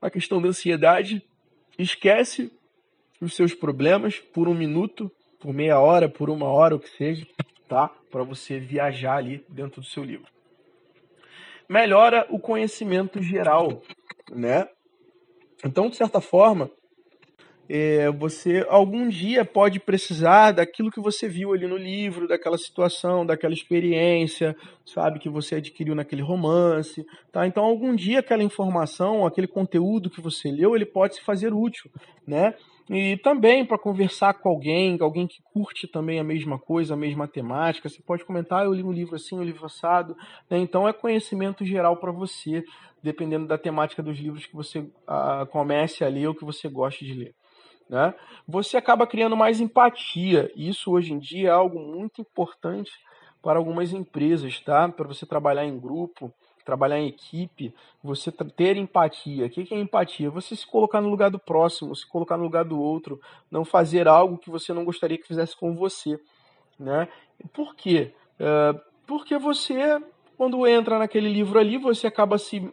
a 0.00 0.10
questão 0.10 0.40
da 0.40 0.48
ansiedade, 0.48 1.22
esquece 1.78 2.52
os 3.20 3.34
seus 3.34 3.54
problemas 3.54 4.18
por 4.18 4.48
um 4.48 4.54
minuto, 4.54 5.10
por 5.40 5.52
meia 5.52 5.78
hora, 5.78 6.08
por 6.08 6.30
uma 6.30 6.46
hora, 6.46 6.74
o 6.74 6.80
que 6.80 6.88
seja, 6.90 7.26
tá? 7.68 7.88
Para 8.10 8.22
você 8.22 8.58
viajar 8.58 9.16
ali 9.16 9.44
dentro 9.48 9.80
do 9.80 9.86
seu 9.86 10.04
livro. 10.04 10.26
Melhora 11.68 12.26
o 12.30 12.38
conhecimento 12.38 13.22
geral, 13.22 13.82
né? 14.30 14.68
Então, 15.64 15.88
de 15.88 15.96
certa 15.96 16.20
forma, 16.20 16.70
é, 17.68 18.10
você 18.10 18.66
algum 18.68 19.08
dia 19.08 19.44
pode 19.44 19.80
precisar 19.80 20.52
daquilo 20.52 20.90
que 20.90 21.00
você 21.00 21.26
viu 21.26 21.54
ali 21.54 21.66
no 21.66 21.76
livro, 21.76 22.28
daquela 22.28 22.58
situação, 22.58 23.24
daquela 23.24 23.54
experiência, 23.54 24.54
sabe, 24.84 25.18
que 25.18 25.30
você 25.30 25.56
adquiriu 25.56 25.94
naquele 25.94 26.22
romance, 26.22 27.04
tá? 27.32 27.46
Então, 27.46 27.64
algum 27.64 27.94
dia 27.94 28.20
aquela 28.20 28.42
informação, 28.42 29.26
aquele 29.26 29.46
conteúdo 29.46 30.10
que 30.10 30.20
você 30.20 30.50
leu, 30.50 30.76
ele 30.76 30.86
pode 30.86 31.14
se 31.14 31.22
fazer 31.22 31.52
útil, 31.54 31.90
né? 32.26 32.54
E 32.88 33.16
também 33.18 33.64
para 33.64 33.78
conversar 33.78 34.34
com 34.34 34.48
alguém, 34.48 34.98
alguém 35.00 35.26
que 35.26 35.42
curte 35.42 35.88
também 35.88 36.20
a 36.20 36.24
mesma 36.24 36.58
coisa, 36.58 36.92
a 36.92 36.96
mesma 36.96 37.26
temática. 37.26 37.88
Você 37.88 38.02
pode 38.02 38.24
comentar, 38.24 38.60
ah, 38.60 38.64
eu 38.64 38.74
li 38.74 38.82
um 38.82 38.92
livro 38.92 39.16
assim, 39.16 39.38
um 39.38 39.42
livro 39.42 39.64
assado. 39.64 40.14
Né? 40.50 40.58
Então 40.58 40.86
é 40.86 40.92
conhecimento 40.92 41.64
geral 41.64 41.96
para 41.96 42.12
você, 42.12 42.62
dependendo 43.02 43.46
da 43.46 43.56
temática 43.56 44.02
dos 44.02 44.18
livros 44.18 44.44
que 44.44 44.54
você 44.54 44.86
ah, 45.06 45.46
comece 45.50 46.04
a 46.04 46.08
ler 46.08 46.28
ou 46.28 46.34
que 46.34 46.44
você 46.44 46.68
goste 46.68 47.06
de 47.06 47.14
ler. 47.14 47.34
Né? 47.88 48.14
Você 48.46 48.76
acaba 48.76 49.06
criando 49.06 49.36
mais 49.36 49.60
empatia. 49.60 50.50
Isso 50.54 50.90
hoje 50.90 51.14
em 51.14 51.18
dia 51.18 51.48
é 51.48 51.52
algo 51.52 51.78
muito 51.78 52.20
importante 52.20 52.92
para 53.42 53.58
algumas 53.58 53.92
empresas, 53.92 54.58
tá? 54.60 54.88
Para 54.88 55.06
você 55.06 55.26
trabalhar 55.26 55.66
em 55.66 55.78
grupo, 55.78 56.32
trabalhar 56.64 56.98
em 56.98 57.08
equipe, 57.08 57.74
você 58.02 58.32
ter 58.32 58.76
empatia. 58.76 59.46
O 59.46 59.50
que 59.50 59.74
é 59.74 59.78
empatia? 59.78 60.30
Você 60.30 60.56
se 60.56 60.66
colocar 60.66 61.00
no 61.00 61.08
lugar 61.08 61.30
do 61.30 61.38
próximo, 61.38 61.94
se 61.94 62.06
colocar 62.08 62.36
no 62.36 62.44
lugar 62.44 62.64
do 62.64 62.80
outro, 62.80 63.20
não 63.50 63.64
fazer 63.64 64.08
algo 64.08 64.38
que 64.38 64.50
você 64.50 64.72
não 64.72 64.84
gostaria 64.84 65.18
que 65.18 65.26
fizesse 65.26 65.56
com 65.56 65.74
você. 65.74 66.18
Né? 66.78 67.08
Por 67.52 67.74
quê? 67.74 68.12
É, 68.38 68.74
porque 69.06 69.36
você, 69.38 70.02
quando 70.36 70.66
entra 70.66 70.98
naquele 70.98 71.28
livro 71.28 71.58
ali, 71.58 71.76
você 71.76 72.06
acaba 72.06 72.38
se 72.38 72.72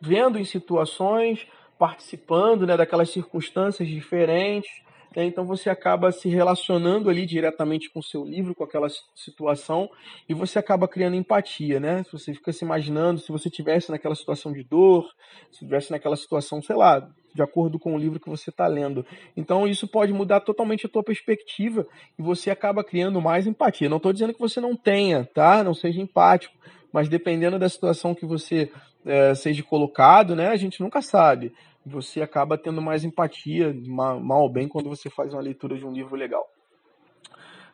vendo 0.00 0.38
em 0.38 0.44
situações, 0.44 1.46
participando 1.78 2.66
né, 2.66 2.76
daquelas 2.76 3.10
circunstâncias 3.10 3.88
diferentes, 3.88 4.82
né? 5.14 5.24
Então 5.24 5.46
você 5.46 5.70
acaba 5.70 6.10
se 6.12 6.28
relacionando 6.28 7.08
ali 7.08 7.26
diretamente 7.26 7.90
com 7.90 8.00
o 8.00 8.02
seu 8.02 8.24
livro, 8.24 8.54
com 8.54 8.64
aquela 8.64 8.88
situação, 9.14 9.88
e 10.28 10.34
você 10.34 10.58
acaba 10.58 10.88
criando 10.88 11.16
empatia, 11.16 11.78
né? 11.78 12.04
Você 12.12 12.34
fica 12.34 12.52
se 12.52 12.64
imaginando, 12.64 13.20
se 13.20 13.30
você 13.30 13.50
tivesse 13.50 13.90
naquela 13.90 14.14
situação 14.14 14.52
de 14.52 14.62
dor, 14.62 15.06
se 15.50 15.60
tivesse 15.60 15.90
naquela 15.90 16.16
situação, 16.16 16.62
sei 16.62 16.76
lá, 16.76 17.06
de 17.34 17.42
acordo 17.42 17.78
com 17.78 17.94
o 17.94 17.98
livro 17.98 18.20
que 18.20 18.28
você 18.28 18.50
está 18.50 18.66
lendo. 18.66 19.04
Então 19.36 19.66
isso 19.66 19.88
pode 19.88 20.12
mudar 20.12 20.40
totalmente 20.40 20.86
a 20.86 20.88
tua 20.88 21.02
perspectiva 21.02 21.86
e 22.18 22.22
você 22.22 22.50
acaba 22.50 22.84
criando 22.84 23.20
mais 23.20 23.46
empatia. 23.46 23.88
Não 23.88 23.96
estou 23.96 24.12
dizendo 24.12 24.34
que 24.34 24.40
você 24.40 24.60
não 24.60 24.76
tenha, 24.76 25.28
tá? 25.34 25.62
Não 25.64 25.74
seja 25.74 26.00
empático, 26.00 26.54
mas 26.92 27.08
dependendo 27.08 27.58
da 27.58 27.68
situação 27.68 28.14
que 28.14 28.26
você 28.26 28.70
é, 29.04 29.34
seja 29.34 29.62
colocado, 29.62 30.36
né? 30.36 30.48
A 30.48 30.56
gente 30.56 30.80
nunca 30.80 31.00
sabe. 31.02 31.52
Você 31.84 32.22
acaba 32.22 32.56
tendo 32.56 32.80
mais 32.80 33.04
empatia, 33.04 33.74
mal 33.86 34.42
ou 34.42 34.48
bem, 34.48 34.68
quando 34.68 34.88
você 34.88 35.10
faz 35.10 35.32
uma 35.32 35.42
leitura 35.42 35.76
de 35.76 35.84
um 35.84 35.92
livro 35.92 36.16
legal. 36.16 36.46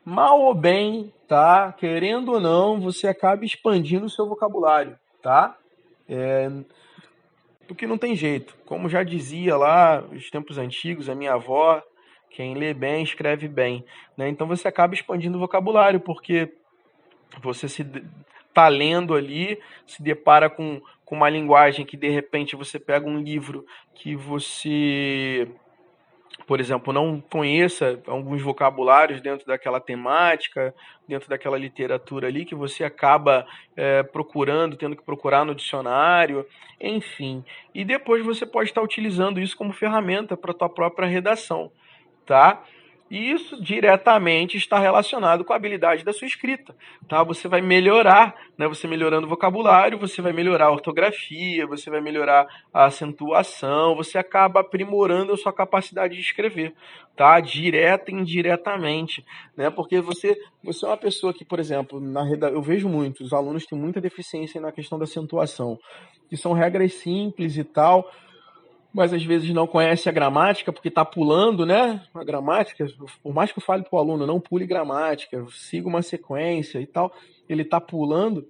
Mal 0.04 0.40
ou 0.40 0.54
bem, 0.54 1.12
tá? 1.26 1.72
Querendo 1.72 2.32
ou 2.32 2.40
não, 2.40 2.80
você 2.80 3.06
acaba 3.08 3.44
expandindo 3.44 4.06
o 4.06 4.10
seu 4.10 4.26
vocabulário, 4.26 4.98
tá? 5.22 5.56
É... 6.08 6.50
Porque 7.66 7.86
não 7.86 7.98
tem 7.98 8.16
jeito. 8.16 8.56
Como 8.64 8.88
já 8.88 9.02
dizia 9.02 9.54
lá, 9.56 10.00
nos 10.00 10.30
tempos 10.30 10.56
antigos, 10.56 11.10
a 11.10 11.14
minha 11.14 11.34
avó, 11.34 11.82
quem 12.30 12.54
lê 12.54 12.72
bem, 12.72 13.02
escreve 13.02 13.46
bem. 13.46 13.84
Né? 14.16 14.30
Então 14.30 14.46
você 14.46 14.66
acaba 14.66 14.94
expandindo 14.94 15.36
o 15.36 15.40
vocabulário, 15.40 16.00
porque 16.00 16.54
você 17.42 17.68
se 17.68 17.86
está 18.48 18.68
lendo 18.68 19.14
ali, 19.14 19.60
se 19.86 20.02
depara 20.02 20.48
com, 20.48 20.80
com 21.08 21.16
uma 21.16 21.30
linguagem 21.30 21.86
que 21.86 21.96
de 21.96 22.10
repente 22.10 22.54
você 22.54 22.78
pega 22.78 23.08
um 23.08 23.18
livro 23.18 23.64
que 23.94 24.14
você, 24.14 25.48
por 26.46 26.60
exemplo, 26.60 26.92
não 26.92 27.18
conheça 27.18 27.98
alguns 28.06 28.42
vocabulários 28.42 29.22
dentro 29.22 29.46
daquela 29.46 29.80
temática, 29.80 30.74
dentro 31.08 31.26
daquela 31.26 31.56
literatura 31.56 32.28
ali, 32.28 32.44
que 32.44 32.54
você 32.54 32.84
acaba 32.84 33.46
é, 33.74 34.02
procurando, 34.02 34.76
tendo 34.76 34.94
que 34.94 35.02
procurar 35.02 35.46
no 35.46 35.54
dicionário, 35.54 36.44
enfim. 36.78 37.42
E 37.74 37.86
depois 37.86 38.22
você 38.22 38.44
pode 38.44 38.68
estar 38.68 38.82
utilizando 38.82 39.40
isso 39.40 39.56
como 39.56 39.72
ferramenta 39.72 40.36
para 40.36 40.50
a 40.50 40.54
tua 40.54 40.68
própria 40.68 41.08
redação, 41.08 41.72
tá? 42.26 42.62
E 43.10 43.30
isso 43.30 43.60
diretamente 43.62 44.58
está 44.58 44.78
relacionado 44.78 45.42
com 45.42 45.52
a 45.52 45.56
habilidade 45.56 46.04
da 46.04 46.12
sua 46.12 46.26
escrita, 46.26 46.76
tá? 47.08 47.22
Você 47.22 47.48
vai 47.48 47.62
melhorar, 47.62 48.34
né? 48.56 48.68
Você 48.68 48.86
melhorando 48.86 49.26
o 49.26 49.30
vocabulário, 49.30 49.98
você 49.98 50.20
vai 50.20 50.32
melhorar 50.32 50.66
a 50.66 50.72
ortografia, 50.72 51.66
você 51.66 51.88
vai 51.88 52.02
melhorar 52.02 52.46
a 52.72 52.84
acentuação, 52.84 53.96
você 53.96 54.18
acaba 54.18 54.60
aprimorando 54.60 55.32
a 55.32 55.36
sua 55.38 55.52
capacidade 55.54 56.14
de 56.14 56.20
escrever, 56.20 56.74
tá? 57.16 57.40
Direta 57.40 58.10
e 58.10 58.14
indiretamente, 58.14 59.24
né? 59.56 59.70
Porque 59.70 60.02
você, 60.02 60.36
você 60.62 60.84
é 60.84 60.88
uma 60.88 60.96
pessoa 60.96 61.32
que, 61.32 61.46
por 61.46 61.58
exemplo, 61.58 61.98
na 61.98 62.22
reda... 62.22 62.48
eu 62.50 62.60
vejo 62.60 62.90
muito, 62.90 63.24
os 63.24 63.32
alunos 63.32 63.64
têm 63.64 63.78
muita 63.78 64.02
deficiência 64.02 64.60
na 64.60 64.70
questão 64.70 64.98
da 64.98 65.04
acentuação, 65.04 65.78
que 66.28 66.36
são 66.36 66.52
regras 66.52 66.92
simples 66.92 67.56
e 67.56 67.64
tal, 67.64 68.10
mas 68.92 69.12
às 69.12 69.22
vezes 69.22 69.52
não 69.52 69.66
conhece 69.66 70.08
a 70.08 70.12
gramática 70.12 70.72
porque 70.72 70.88
está 70.88 71.04
pulando, 71.04 71.66
né? 71.66 72.02
A 72.14 72.24
gramática, 72.24 72.86
por 73.22 73.34
mais 73.34 73.52
que 73.52 73.58
eu 73.58 73.62
fale 73.62 73.82
para 73.84 73.96
o 73.96 74.00
aluno, 74.00 74.26
não 74.26 74.40
pule 74.40 74.66
gramática, 74.66 75.44
siga 75.50 75.88
uma 75.88 76.02
sequência 76.02 76.80
e 76.80 76.86
tal, 76.86 77.12
ele 77.48 77.62
está 77.62 77.80
pulando. 77.80 78.46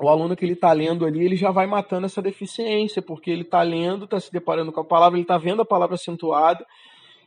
O 0.00 0.08
aluno 0.08 0.36
que 0.36 0.44
ele 0.44 0.52
está 0.52 0.72
lendo 0.72 1.04
ali, 1.04 1.24
ele 1.24 1.36
já 1.36 1.50
vai 1.50 1.66
matando 1.66 2.06
essa 2.06 2.22
deficiência, 2.22 3.02
porque 3.02 3.30
ele 3.30 3.42
está 3.42 3.62
lendo, 3.62 4.04
está 4.04 4.20
se 4.20 4.32
deparando 4.32 4.70
com 4.72 4.80
a 4.80 4.84
palavra, 4.84 5.18
ele 5.18 5.24
está 5.24 5.36
vendo 5.36 5.62
a 5.62 5.66
palavra 5.66 5.96
acentuada, 5.96 6.64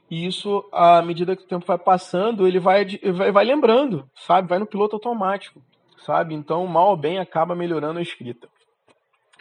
e 0.09 0.25
isso, 0.25 0.67
à 0.71 1.01
medida 1.01 1.35
que 1.35 1.43
o 1.43 1.47
tempo 1.47 1.65
vai 1.65 1.77
passando, 1.77 2.47
ele 2.47 2.59
vai, 2.59 2.85
vai, 3.13 3.31
vai 3.31 3.45
lembrando, 3.45 4.09
sabe? 4.15 4.47
Vai 4.47 4.59
no 4.59 4.65
piloto 4.65 4.95
automático, 4.95 5.61
sabe? 6.05 6.33
Então, 6.33 6.65
mal 6.65 6.89
ou 6.89 6.97
bem, 6.97 7.17
acaba 7.19 7.55
melhorando 7.55 7.99
a 7.99 8.01
escrita. 8.01 8.49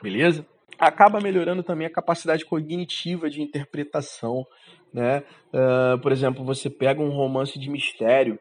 Beleza? 0.02 0.47
Acaba 0.78 1.20
melhorando 1.20 1.62
também 1.62 1.86
a 1.86 1.92
capacidade 1.92 2.44
cognitiva 2.44 3.28
de 3.28 3.42
interpretação, 3.42 4.46
né? 4.92 5.22
Uh, 5.52 5.98
por 6.00 6.12
exemplo, 6.12 6.44
você 6.44 6.68
pega 6.70 7.00
um 7.00 7.10
romance 7.10 7.58
de 7.58 7.70
mistério, 7.70 8.38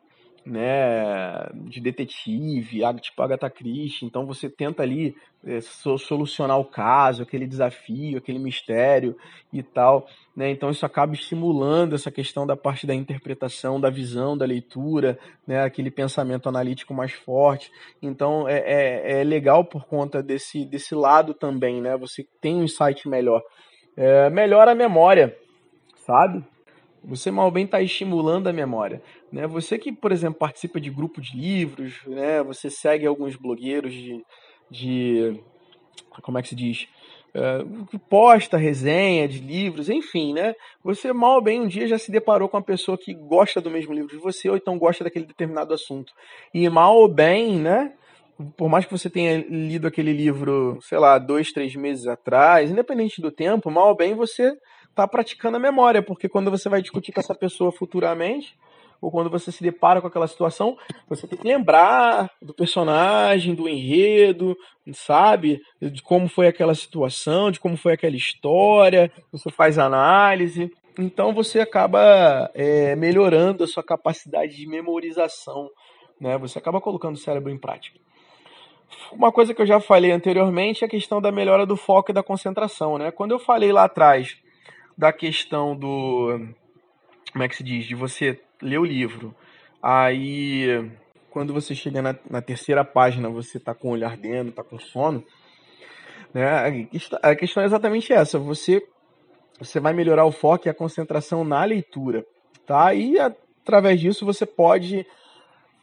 né, 0.49 1.47
de 1.53 1.79
detetive, 1.79 2.81
tipo 2.99 3.21
Agatha 3.21 3.49
Christie, 3.49 4.05
então 4.05 4.25
você 4.25 4.49
tenta 4.49 4.81
ali 4.81 5.15
é, 5.45 5.59
solucionar 5.61 6.59
o 6.59 6.65
caso, 6.65 7.21
aquele 7.21 7.45
desafio, 7.45 8.17
aquele 8.17 8.39
mistério 8.39 9.15
e 9.53 9.61
tal, 9.61 10.07
né, 10.35 10.49
então 10.49 10.71
isso 10.71 10.85
acaba 10.85 11.13
estimulando 11.13 11.93
essa 11.93 12.09
questão 12.09 12.47
da 12.47 12.57
parte 12.57 12.87
da 12.87 12.95
interpretação, 12.95 13.79
da 13.79 13.89
visão, 13.89 14.35
da 14.35 14.45
leitura, 14.45 15.19
né, 15.45 15.61
aquele 15.61 15.91
pensamento 15.91 16.49
analítico 16.49 16.93
mais 16.93 17.13
forte, 17.13 17.71
então 18.01 18.47
é, 18.47 18.57
é, 18.57 19.21
é 19.21 19.23
legal 19.23 19.63
por 19.63 19.85
conta 19.85 20.23
desse, 20.23 20.65
desse 20.65 20.95
lado 20.95 21.33
também, 21.33 21.79
né, 21.79 21.95
você 21.95 22.25
tem 22.41 22.55
um 22.55 22.63
insight 22.63 23.07
melhor. 23.07 23.41
É, 23.95 24.29
melhora 24.29 24.71
a 24.71 24.75
memória, 24.75 25.35
sabe? 25.97 26.43
Você 27.03 27.31
mal 27.31 27.49
bem 27.49 27.65
está 27.65 27.81
estimulando 27.81 28.47
a 28.47 28.53
memória. 28.53 29.01
Né? 29.31 29.47
Você 29.47 29.77
que, 29.77 29.91
por 29.91 30.11
exemplo, 30.11 30.39
participa 30.39 30.79
de 30.79 30.89
grupo 30.89 31.21
de 31.21 31.37
livros, 31.37 32.01
né? 32.05 32.43
você 32.43 32.69
segue 32.69 33.05
alguns 33.05 33.35
blogueiros 33.35 33.93
de, 33.93 34.23
de 34.69 35.41
como 36.21 36.37
é 36.37 36.41
que 36.41 36.49
se 36.49 36.55
diz? 36.55 36.87
Uh, 37.29 37.99
posta 38.09 38.57
resenha 38.57 39.27
de 39.27 39.39
livros, 39.39 39.87
enfim, 39.87 40.33
né? 40.33 40.55
Você 40.83 41.13
mal 41.13 41.39
bem 41.39 41.61
um 41.61 41.67
dia 41.67 41.87
já 41.87 41.97
se 41.97 42.11
deparou 42.11 42.49
com 42.49 42.57
uma 42.57 42.63
pessoa 42.63 42.97
que 42.97 43.13
gosta 43.13 43.61
do 43.61 43.69
mesmo 43.69 43.93
livro 43.93 44.09
de 44.09 44.17
você 44.17 44.49
ou 44.49 44.57
então 44.57 44.79
gosta 44.79 45.03
daquele 45.03 45.25
determinado 45.25 45.71
assunto. 45.71 46.11
E 46.51 46.67
mal 46.69 46.97
ou 46.97 47.07
bem, 47.07 47.59
né? 47.59 47.93
Por 48.57 48.67
mais 48.67 48.85
que 48.85 48.91
você 48.91 49.09
tenha 49.11 49.45
lido 49.47 49.85
aquele 49.85 50.11
livro, 50.11 50.79
sei 50.81 50.97
lá, 50.97 51.19
dois, 51.19 51.51
três 51.51 51.75
meses 51.75 52.07
atrás, 52.07 52.71
independente 52.71 53.21
do 53.21 53.31
tempo, 53.31 53.69
mal 53.69 53.89
ou 53.89 53.95
bem 53.95 54.15
você 54.15 54.51
está 54.89 55.07
praticando 55.07 55.57
a 55.57 55.59
memória, 55.59 56.01
porque 56.01 56.27
quando 56.27 56.51
você 56.51 56.67
vai 56.69 56.81
discutir 56.81 57.11
com 57.11 57.19
essa 57.19 57.35
pessoa 57.35 57.71
futuramente, 57.71 58.57
ou 59.01 59.09
quando 59.09 59.29
você 59.29 59.51
se 59.51 59.63
depara 59.63 60.01
com 60.01 60.07
aquela 60.07 60.27
situação, 60.27 60.77
você 61.07 61.25
tem 61.27 61.39
que 61.39 61.47
lembrar 61.47 62.29
do 62.41 62.53
personagem, 62.53 63.55
do 63.55 63.67
enredo, 63.67 64.57
sabe? 64.93 65.61
De 65.81 66.01
como 66.01 66.27
foi 66.27 66.47
aquela 66.47 66.75
situação, 66.75 67.49
de 67.49 67.59
como 67.59 67.77
foi 67.77 67.93
aquela 67.93 68.15
história, 68.15 69.11
você 69.31 69.49
faz 69.49 69.77
análise. 69.77 70.71
Então 70.97 71.33
você 71.33 71.61
acaba 71.61 72.51
é, 72.53 72.95
melhorando 72.95 73.63
a 73.63 73.67
sua 73.67 73.83
capacidade 73.83 74.55
de 74.55 74.67
memorização, 74.67 75.69
né? 76.19 76.37
Você 76.37 76.59
acaba 76.59 76.81
colocando 76.81 77.15
o 77.15 77.19
cérebro 77.19 77.51
em 77.51 77.57
prática. 77.57 77.97
Uma 79.11 79.31
coisa 79.31 79.53
que 79.53 79.61
eu 79.61 79.65
já 79.65 79.79
falei 79.79 80.11
anteriormente 80.11 80.83
é 80.83 80.87
a 80.87 80.89
questão 80.89 81.21
da 81.21 81.31
melhora 81.31 81.65
do 81.65 81.77
foco 81.77 82.11
e 82.11 82.13
da 82.13 82.23
concentração, 82.23 82.97
né? 82.97 83.11
Quando 83.11 83.31
eu 83.31 83.39
falei 83.39 83.71
lá 83.71 83.85
atrás 83.85 84.37
da 84.99 85.13
questão 85.13 85.77
do. 85.77 86.37
Como 87.31 87.41
é 87.41 87.47
que 87.47 87.55
se 87.55 87.63
diz? 87.63 87.85
De 87.85 87.95
você 87.95 88.37
ler 88.61 88.79
o 88.79 88.83
livro. 88.83 89.33
Aí, 89.81 90.91
quando 91.31 91.53
você 91.53 91.73
chega 91.73 92.01
na, 92.01 92.13
na 92.29 92.41
terceira 92.41 92.83
página, 92.83 93.29
você 93.29 93.57
está 93.57 93.73
com 93.73 93.87
o 93.87 93.91
olho 93.91 94.05
ardendo, 94.05 94.49
está 94.49 94.61
com 94.61 94.77
sono. 94.77 95.23
Né? 96.33 96.89
A 97.21 97.33
questão 97.33 97.63
é 97.63 97.65
exatamente 97.65 98.11
essa. 98.11 98.37
Você, 98.39 98.85
você 99.57 99.79
vai 99.79 99.93
melhorar 99.93 100.25
o 100.25 100.33
foco 100.33 100.67
e 100.67 100.69
a 100.69 100.73
concentração 100.73 101.45
na 101.45 101.63
leitura. 101.63 102.25
Tá? 102.67 102.93
E 102.93 103.17
através 103.17 104.01
disso 104.01 104.25
você 104.25 104.45
pode 104.45 105.07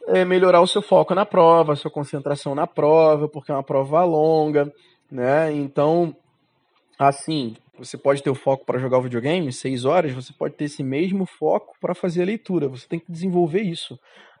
é, 0.09 0.23
melhorar 0.25 0.61
o 0.61 0.67
seu 0.67 0.83
foco 0.83 1.15
na 1.15 1.25
prova, 1.25 1.73
a 1.73 1.75
sua 1.75 1.89
concentração 1.89 2.53
na 2.53 2.67
prova, 2.67 3.27
porque 3.27 3.51
é 3.51 3.55
uma 3.55 3.63
prova 3.63 4.03
longa. 4.03 4.71
Né? 5.09 5.53
Então, 5.53 6.15
assim, 6.97 7.55
você 7.77 7.97
pode 7.97 8.23
ter 8.23 8.29
o 8.29 8.35
foco 8.35 8.65
para 8.65 8.79
jogar 8.79 8.97
o 8.97 9.01
videogame, 9.01 9.51
seis 9.53 9.85
horas, 9.85 10.13
você 10.13 10.33
pode 10.33 10.55
ter 10.55 10.65
esse 10.65 10.83
mesmo 10.83 11.25
foco 11.25 11.75
para 11.79 11.93
fazer 11.93 12.23
a 12.23 12.25
leitura. 12.25 12.67
Você 12.67 12.87
tem 12.87 12.99
que 12.99 13.11
desenvolver 13.11 13.61
isso. 13.61 13.99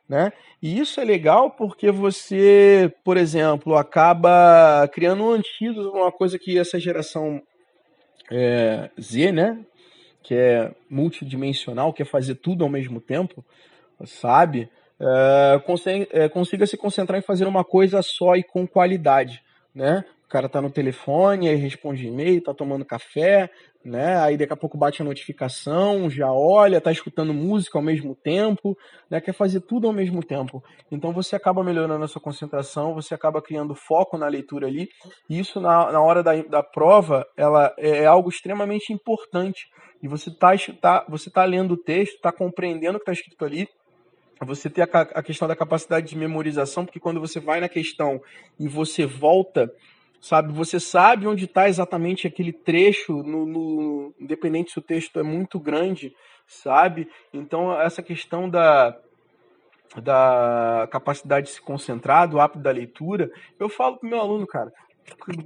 Né? 0.09 0.31
E 0.61 0.79
isso 0.79 1.01
é 1.01 1.03
legal 1.03 1.51
porque 1.51 1.91
você, 1.91 2.91
por 3.03 3.17
exemplo, 3.17 3.75
acaba 3.75 4.87
criando 4.93 5.23
um 5.23 5.31
antídoto, 5.31 5.89
uma 5.89 6.11
coisa 6.11 6.39
que 6.39 6.57
essa 6.57 6.79
geração 6.79 7.41
é, 8.31 8.89
Z, 8.99 9.31
né? 9.33 9.59
Que 10.23 10.33
é 10.33 10.71
multidimensional, 10.89 11.91
quer 11.91 12.05
fazer 12.05 12.35
tudo 12.35 12.63
ao 12.63 12.69
mesmo 12.69 13.01
tempo, 13.01 13.43
sabe? 14.05 14.69
É, 14.99 15.59
consiga, 15.65 16.07
é, 16.11 16.29
consiga 16.29 16.65
se 16.65 16.77
concentrar 16.77 17.19
em 17.19 17.23
fazer 17.23 17.45
uma 17.45 17.63
coisa 17.65 18.01
só 18.01 18.35
e 18.35 18.43
com 18.43 18.65
qualidade, 18.65 19.43
né? 19.75 20.05
O 20.27 20.29
cara 20.29 20.49
tá 20.49 20.61
no 20.61 20.69
telefone, 20.69 21.47
aí 21.47 21.55
responde 21.55 22.05
e-mail, 22.05 22.43
tá 22.43 22.53
tomando 22.53 22.83
café, 22.83 23.49
né? 23.83 24.17
Aí 24.17 24.35
daqui 24.35 24.51
a 24.51 24.57
pouco 24.57 24.77
bate 24.77 25.01
a 25.01 25.05
notificação, 25.05 26.09
já 26.09 26.29
olha, 26.29 26.81
tá 26.81 26.91
escutando 26.91 27.33
música 27.33 27.77
ao 27.77 27.81
mesmo 27.81 28.13
tempo, 28.13 28.77
né? 29.09 29.21
Quer 29.21 29.31
fazer 29.31 29.61
tudo 29.61 29.87
ao 29.87 29.93
mesmo 29.93 30.21
tempo. 30.21 30.61
Então 30.91 31.13
você 31.13 31.37
acaba 31.37 31.63
melhorando 31.63 32.03
a 32.03 32.09
sua 32.09 32.21
concentração, 32.21 32.93
você 32.93 33.13
acaba 33.13 33.41
criando 33.41 33.73
foco 33.73 34.17
na 34.17 34.27
leitura 34.27 34.67
ali. 34.67 34.89
E 35.29 35.39
isso 35.39 35.61
na, 35.61 35.93
na 35.93 36.01
hora 36.01 36.21
da, 36.21 36.35
da 36.43 36.61
prova, 36.61 37.25
ela 37.37 37.73
é, 37.77 37.99
é 37.99 38.05
algo 38.05 38.27
extremamente 38.27 38.91
importante. 38.91 39.69
E 40.03 40.09
você 40.09 40.29
tá, 40.29 40.51
tá, 40.81 41.05
você 41.07 41.29
tá 41.29 41.45
lendo 41.45 41.75
o 41.75 41.77
texto, 41.77 42.19
tá 42.19 42.33
compreendendo 42.33 42.97
o 42.97 42.99
que 42.99 43.09
está 43.09 43.13
escrito 43.13 43.45
ali, 43.45 43.65
você 44.45 44.69
tem 44.69 44.83
a, 44.83 44.87
a, 44.87 45.23
questão 45.23 45.47
da 45.47 45.55
capacidade 45.55 46.07
de 46.07 46.15
memorização, 46.15 46.85
porque 46.85 46.99
quando 46.99 47.19
você 47.19 47.39
vai 47.39 47.59
na 47.59 47.67
questão 47.67 48.21
e 48.59 48.67
você 48.67 49.05
volta 49.05 49.71
sabe? 50.21 50.51
Você 50.53 50.79
sabe 50.79 51.27
onde 51.27 51.45
está 51.45 51.67
exatamente 51.67 52.27
aquele 52.27 52.51
trecho, 52.51 53.23
no, 53.23 53.45
no, 53.45 54.13
independente 54.19 54.71
se 54.71 54.79
o 54.79 54.81
texto 54.81 55.19
é 55.19 55.23
muito 55.23 55.59
grande, 55.59 56.13
sabe? 56.47 57.09
Então, 57.33 57.79
essa 57.79 58.01
questão 58.01 58.49
da, 58.49 58.97
da 60.01 60.87
capacidade 60.91 61.47
de 61.47 61.53
se 61.53 61.61
concentrar, 61.61 62.27
do 62.27 62.39
hábito 62.39 62.59
da 62.59 62.71
leitura, 62.71 63.31
eu 63.59 63.69
falo 63.69 63.97
pro 63.97 64.09
meu 64.09 64.19
aluno, 64.19 64.45
cara, 64.45 64.71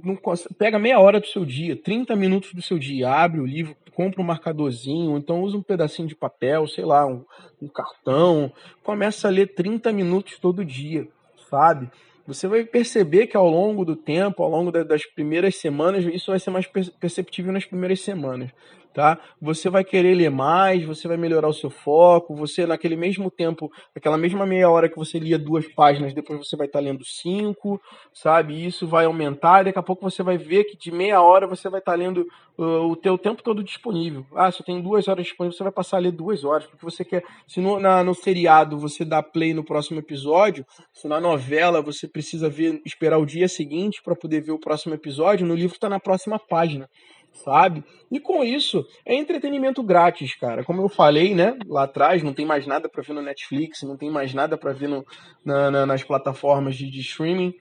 não 0.02 0.18
pega 0.58 0.78
meia 0.78 0.98
hora 0.98 1.20
do 1.20 1.26
seu 1.26 1.44
dia, 1.44 1.76
30 1.76 2.16
minutos 2.16 2.52
do 2.52 2.62
seu 2.62 2.78
dia, 2.78 3.08
abre 3.08 3.40
o 3.40 3.46
livro, 3.46 3.76
compra 3.94 4.20
um 4.20 4.24
marcadorzinho, 4.24 5.16
então 5.16 5.42
usa 5.42 5.56
um 5.56 5.62
pedacinho 5.62 6.08
de 6.08 6.16
papel, 6.16 6.66
sei 6.66 6.84
lá, 6.84 7.06
um, 7.06 7.24
um 7.60 7.68
cartão, 7.68 8.52
começa 8.82 9.28
a 9.28 9.30
ler 9.30 9.54
30 9.54 9.92
minutos 9.92 10.38
todo 10.38 10.64
dia, 10.64 11.06
sabe? 11.48 11.90
Você 12.26 12.46
vai 12.46 12.64
perceber 12.64 13.26
que 13.26 13.36
ao 13.36 13.48
longo 13.48 13.84
do 13.84 13.96
tempo, 13.96 14.42
ao 14.42 14.50
longo 14.50 14.70
das 14.70 15.04
primeiras 15.04 15.56
semanas, 15.56 16.04
isso 16.04 16.30
vai 16.30 16.38
ser 16.38 16.50
mais 16.50 16.66
perceptível 17.00 17.52
nas 17.52 17.64
primeiras 17.64 18.00
semanas 18.00 18.50
tá? 18.92 19.18
Você 19.40 19.70
vai 19.70 19.84
querer 19.84 20.14
ler 20.14 20.30
mais, 20.30 20.84
você 20.84 21.08
vai 21.08 21.16
melhorar 21.16 21.48
o 21.48 21.52
seu 21.52 21.70
foco, 21.70 22.34
você 22.34 22.66
naquele 22.66 22.96
mesmo 22.96 23.30
tempo, 23.30 23.70
naquela 23.94 24.18
mesma 24.18 24.44
meia 24.44 24.68
hora 24.68 24.88
que 24.88 24.96
você 24.96 25.18
lia 25.18 25.38
duas 25.38 25.66
páginas, 25.66 26.12
depois 26.12 26.38
você 26.38 26.56
vai 26.56 26.66
estar 26.66 26.78
tá 26.78 26.84
lendo 26.84 27.04
cinco, 27.04 27.80
sabe? 28.12 28.64
Isso 28.64 28.86
vai 28.86 29.06
aumentar, 29.06 29.64
daqui 29.64 29.78
a 29.78 29.82
pouco 29.82 30.08
você 30.08 30.22
vai 30.22 30.36
ver 30.36 30.64
que 30.64 30.76
de 30.76 30.90
meia 30.92 31.20
hora 31.22 31.46
você 31.46 31.68
vai 31.68 31.80
estar 31.80 31.92
tá 31.92 31.98
lendo 31.98 32.26
uh, 32.58 32.90
o 32.90 32.96
teu 32.96 33.16
tempo 33.16 33.42
todo 33.42 33.62
disponível. 33.62 34.26
Ah, 34.34 34.50
se 34.50 34.60
eu 34.60 34.66
tenho 34.66 34.82
duas 34.82 35.08
horas 35.08 35.24
disponíveis, 35.24 35.56
você 35.56 35.64
vai 35.64 35.72
passar 35.72 35.96
a 35.96 36.00
ler 36.00 36.12
duas 36.12 36.44
horas, 36.44 36.66
porque 36.66 36.84
você 36.84 37.04
quer, 37.04 37.22
se 37.46 37.60
no, 37.60 37.80
na, 37.80 38.04
no 38.04 38.14
seriado 38.14 38.78
você 38.78 39.04
dá 39.04 39.22
play 39.22 39.54
no 39.54 39.64
próximo 39.64 39.98
episódio, 39.98 40.66
se 40.92 41.08
na 41.08 41.20
novela 41.20 41.80
você 41.80 42.06
precisa 42.06 42.48
ver, 42.48 42.80
esperar 42.84 43.18
o 43.18 43.26
dia 43.26 43.48
seguinte 43.48 44.02
para 44.02 44.14
poder 44.14 44.40
ver 44.42 44.52
o 44.52 44.58
próximo 44.58 44.94
episódio, 44.94 45.46
no 45.46 45.54
livro 45.54 45.74
está 45.74 45.88
na 45.88 46.00
próxima 46.00 46.38
página 46.38 46.88
sabe? 47.32 47.82
E 48.10 48.20
com 48.20 48.44
isso, 48.44 48.86
é 49.04 49.14
entretenimento 49.14 49.82
grátis, 49.82 50.34
cara. 50.34 50.64
Como 50.64 50.82
eu 50.82 50.88
falei, 50.88 51.34
né, 51.34 51.56
lá 51.66 51.84
atrás, 51.84 52.22
não 52.22 52.32
tem 52.32 52.46
mais 52.46 52.66
nada 52.66 52.88
para 52.88 53.02
ver 53.02 53.14
no 53.14 53.22
Netflix, 53.22 53.82
não 53.82 53.96
tem 53.96 54.10
mais 54.10 54.34
nada 54.34 54.56
para 54.56 54.72
ver 54.72 54.88
no, 54.88 55.04
na, 55.44 55.70
na, 55.70 55.86
nas 55.86 56.04
plataformas 56.04 56.76
de, 56.76 56.90
de 56.90 57.00
streaming, 57.00 57.54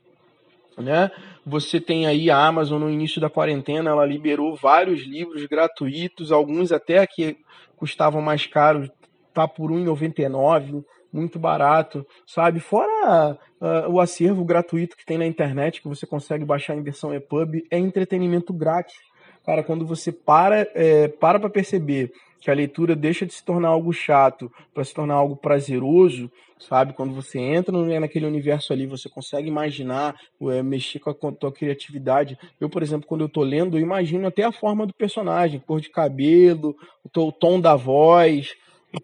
né? 0.78 1.12
Você 1.46 1.80
tem 1.80 2.06
aí 2.06 2.30
a 2.30 2.38
Amazon 2.38 2.82
no 2.82 2.90
início 2.90 3.20
da 3.20 3.30
quarentena, 3.30 3.90
ela 3.90 4.06
liberou 4.06 4.56
vários 4.56 5.02
livros 5.02 5.46
gratuitos, 5.46 6.32
alguns 6.32 6.72
até 6.72 7.06
que 7.08 7.38
custavam 7.78 8.22
mais 8.22 8.46
caro, 8.46 8.90
tá 9.34 9.48
por 9.48 9.72
R$ 9.72 9.78
1,99, 9.78 10.84
muito 11.12 11.40
barato, 11.40 12.06
sabe? 12.26 12.60
Fora 12.60 13.38
uh, 13.60 13.90
o 13.90 14.00
acervo 14.00 14.46
gratuito 14.46 14.96
que 14.96 15.06
tem 15.06 15.18
na 15.18 15.26
internet, 15.26 15.82
que 15.82 15.88
você 15.88 16.06
consegue 16.06 16.46
baixar 16.46 16.76
em 16.76 16.84
versão 16.84 17.14
EPUB, 17.14 17.66
é 17.70 17.78
entretenimento 17.78 18.54
grátis 18.54 19.11
Cara, 19.46 19.64
quando 19.64 19.86
você 19.86 20.12
para 20.12 20.68
é, 20.76 21.08
para 21.08 21.40
para 21.40 21.50
perceber 21.50 22.12
que 22.40 22.50
a 22.50 22.54
leitura 22.56 22.96
deixa 22.96 23.26
de 23.26 23.34
se 23.34 23.46
tornar 23.46 23.70
algo 23.70 23.94
chato 23.94 24.52
para 24.74 24.84
se 24.84 24.94
tornar 24.94 25.14
algo 25.14 25.36
prazeroso, 25.36 26.30
sabe? 26.60 26.94
Quando 26.94 27.14
você 27.14 27.40
entra 27.40 27.72
naquele 28.00 28.26
universo 28.26 28.74
ali, 28.74 28.88
você 28.88 29.08
consegue 29.08 29.48
imaginar, 29.48 30.16
é, 30.50 30.64
mexer 30.64 31.00
com 31.00 31.12
a, 31.12 31.16
com 31.16 31.28
a 31.28 31.32
tua 31.32 31.52
criatividade. 31.52 32.38
Eu, 32.60 32.68
por 32.68 32.82
exemplo, 32.82 33.08
quando 33.08 33.22
eu 33.22 33.30
tô 33.30 33.44
lendo, 33.44 33.78
eu 33.78 33.82
imagino 33.82 34.28
até 34.28 34.44
a 34.44 34.52
forma 34.52 34.88
do 34.88 34.94
personagem, 34.94 35.60
cor 35.60 35.80
de 35.80 35.90
cabelo, 35.90 36.76
o, 37.04 37.20
o 37.20 37.32
tom 37.32 37.60
da 37.60 37.76
voz, 37.76 38.56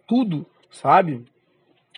tudo, 0.06 0.44
sabe? 0.70 1.24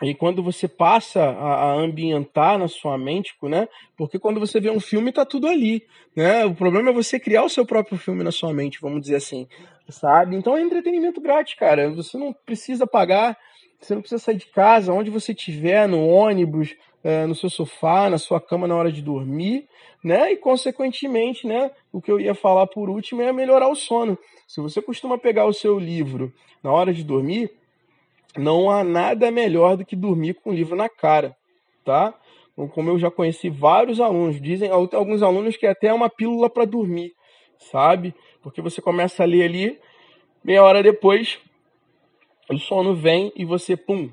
E 0.02 0.14
quando 0.14 0.42
você 0.42 0.66
passa 0.66 1.22
a, 1.22 1.74
ambientar 1.74 2.58
na 2.58 2.68
sua 2.68 2.96
mente, 2.96 3.34
né? 3.42 3.68
Porque 3.96 4.18
quando 4.18 4.40
você 4.40 4.58
vê 4.58 4.70
um 4.70 4.80
filme, 4.80 5.12
tá 5.12 5.26
tudo 5.26 5.46
ali, 5.46 5.82
né? 6.16 6.44
O 6.46 6.54
problema 6.54 6.90
é 6.90 6.92
você 6.92 7.20
criar 7.20 7.44
o 7.44 7.50
seu 7.50 7.66
próprio 7.66 7.98
filme 7.98 8.24
na 8.24 8.32
sua 8.32 8.52
mente, 8.52 8.80
vamos 8.80 9.02
dizer 9.02 9.16
assim, 9.16 9.46
sabe? 9.88 10.36
Então 10.36 10.56
é 10.56 10.62
entretenimento 10.62 11.20
grátis, 11.20 11.54
cara. 11.54 11.90
Você 11.90 12.16
não 12.16 12.32
precisa 12.32 12.86
pagar, 12.86 13.36
você 13.78 13.94
não 13.94 14.00
precisa 14.00 14.22
sair 14.22 14.36
de 14.36 14.46
casa, 14.46 14.92
onde 14.92 15.10
você 15.10 15.32
estiver, 15.32 15.86
no 15.86 16.06
ônibus, 16.06 16.74
é, 17.04 17.26
no 17.26 17.34
seu 17.34 17.50
sofá, 17.50 18.08
na 18.08 18.18
sua 18.18 18.40
cama 18.40 18.66
na 18.66 18.76
hora 18.76 18.90
de 18.90 19.02
dormir, 19.02 19.68
né? 20.02 20.32
E 20.32 20.36
consequentemente, 20.36 21.46
né? 21.46 21.70
O 21.92 22.00
que 22.00 22.10
eu 22.10 22.18
ia 22.18 22.34
falar 22.34 22.66
por 22.66 22.88
último 22.88 23.20
é 23.20 23.32
melhorar 23.32 23.68
o 23.68 23.74
sono. 23.74 24.18
Se 24.48 24.62
você 24.62 24.80
costuma 24.80 25.18
pegar 25.18 25.44
o 25.44 25.52
seu 25.52 25.78
livro 25.78 26.32
na 26.62 26.72
hora 26.72 26.92
de 26.92 27.04
dormir, 27.04 27.50
não 28.36 28.70
há 28.70 28.84
nada 28.84 29.30
melhor 29.30 29.76
do 29.76 29.84
que 29.84 29.96
dormir 29.96 30.34
com 30.34 30.50
o 30.50 30.54
livro 30.54 30.76
na 30.76 30.88
cara, 30.88 31.36
tá? 31.84 32.14
Como 32.72 32.90
eu 32.90 32.98
já 32.98 33.10
conheci 33.10 33.48
vários 33.48 34.00
alunos, 34.00 34.40
dizem 34.40 34.70
alguns 34.70 35.22
alunos 35.22 35.56
que 35.56 35.66
até 35.66 35.88
é 35.88 35.94
uma 35.94 36.10
pílula 36.10 36.50
para 36.50 36.64
dormir, 36.64 37.14
sabe? 37.58 38.14
Porque 38.42 38.60
você 38.60 38.82
começa 38.82 39.22
a 39.22 39.26
ler 39.26 39.44
ali, 39.44 39.78
meia 40.44 40.62
hora 40.62 40.82
depois, 40.82 41.38
o 42.50 42.58
sono 42.58 42.94
vem 42.94 43.32
e 43.34 43.44
você, 43.44 43.76
pum, 43.76 44.10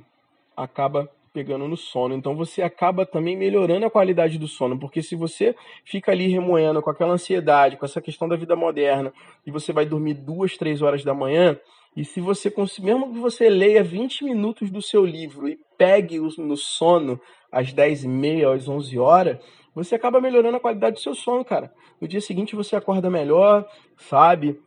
acaba 0.55 1.11
pegando 1.33 1.67
no 1.67 1.77
sono. 1.77 2.15
Então 2.15 2.35
você 2.35 2.61
acaba 2.61 3.05
também 3.05 3.37
melhorando 3.37 3.85
a 3.85 3.91
qualidade 3.91 4.39
do 4.39 4.47
sono, 4.47 4.79
porque 4.79 5.03
se 5.03 5.15
você 5.15 5.55
fica 5.85 6.11
ali 6.11 6.27
remoendo 6.27 6.81
com 6.81 6.89
aquela 6.89 7.13
ansiedade, 7.13 7.77
com 7.77 7.85
essa 7.85 8.01
questão 8.01 8.27
da 8.27 8.35
vida 8.35 8.55
moderna, 8.55 9.13
e 9.45 9.51
você 9.51 9.71
vai 9.71 9.85
dormir 9.85 10.15
duas, 10.15 10.57
três 10.57 10.81
horas 10.81 11.03
da 11.03 11.13
manhã, 11.13 11.59
e 11.97 12.05
se 12.05 12.21
você 12.21 12.51
conseguir, 12.51 12.85
mesmo 12.85 13.11
que 13.11 13.17
você 13.17 13.49
leia 13.49 13.83
20 13.83 14.23
minutos 14.23 14.69
do 14.69 14.83
seu 14.83 15.03
livro 15.03 15.49
e 15.49 15.57
pegue 15.79 16.19
no 16.37 16.55
sono 16.55 17.19
às 17.51 17.73
10 17.73 18.03
e 18.03 18.07
meia, 18.07 18.53
às 18.53 18.69
11 18.69 18.99
horas, 18.99 19.39
você 19.73 19.95
acaba 19.95 20.21
melhorando 20.21 20.57
a 20.57 20.59
qualidade 20.59 20.97
do 20.97 21.01
seu 21.01 21.15
sono, 21.15 21.43
cara. 21.43 21.73
No 21.99 22.07
dia 22.07 22.21
seguinte 22.21 22.55
você 22.55 22.75
acorda 22.75 23.09
melhor, 23.09 23.67
sabe? 23.97 24.61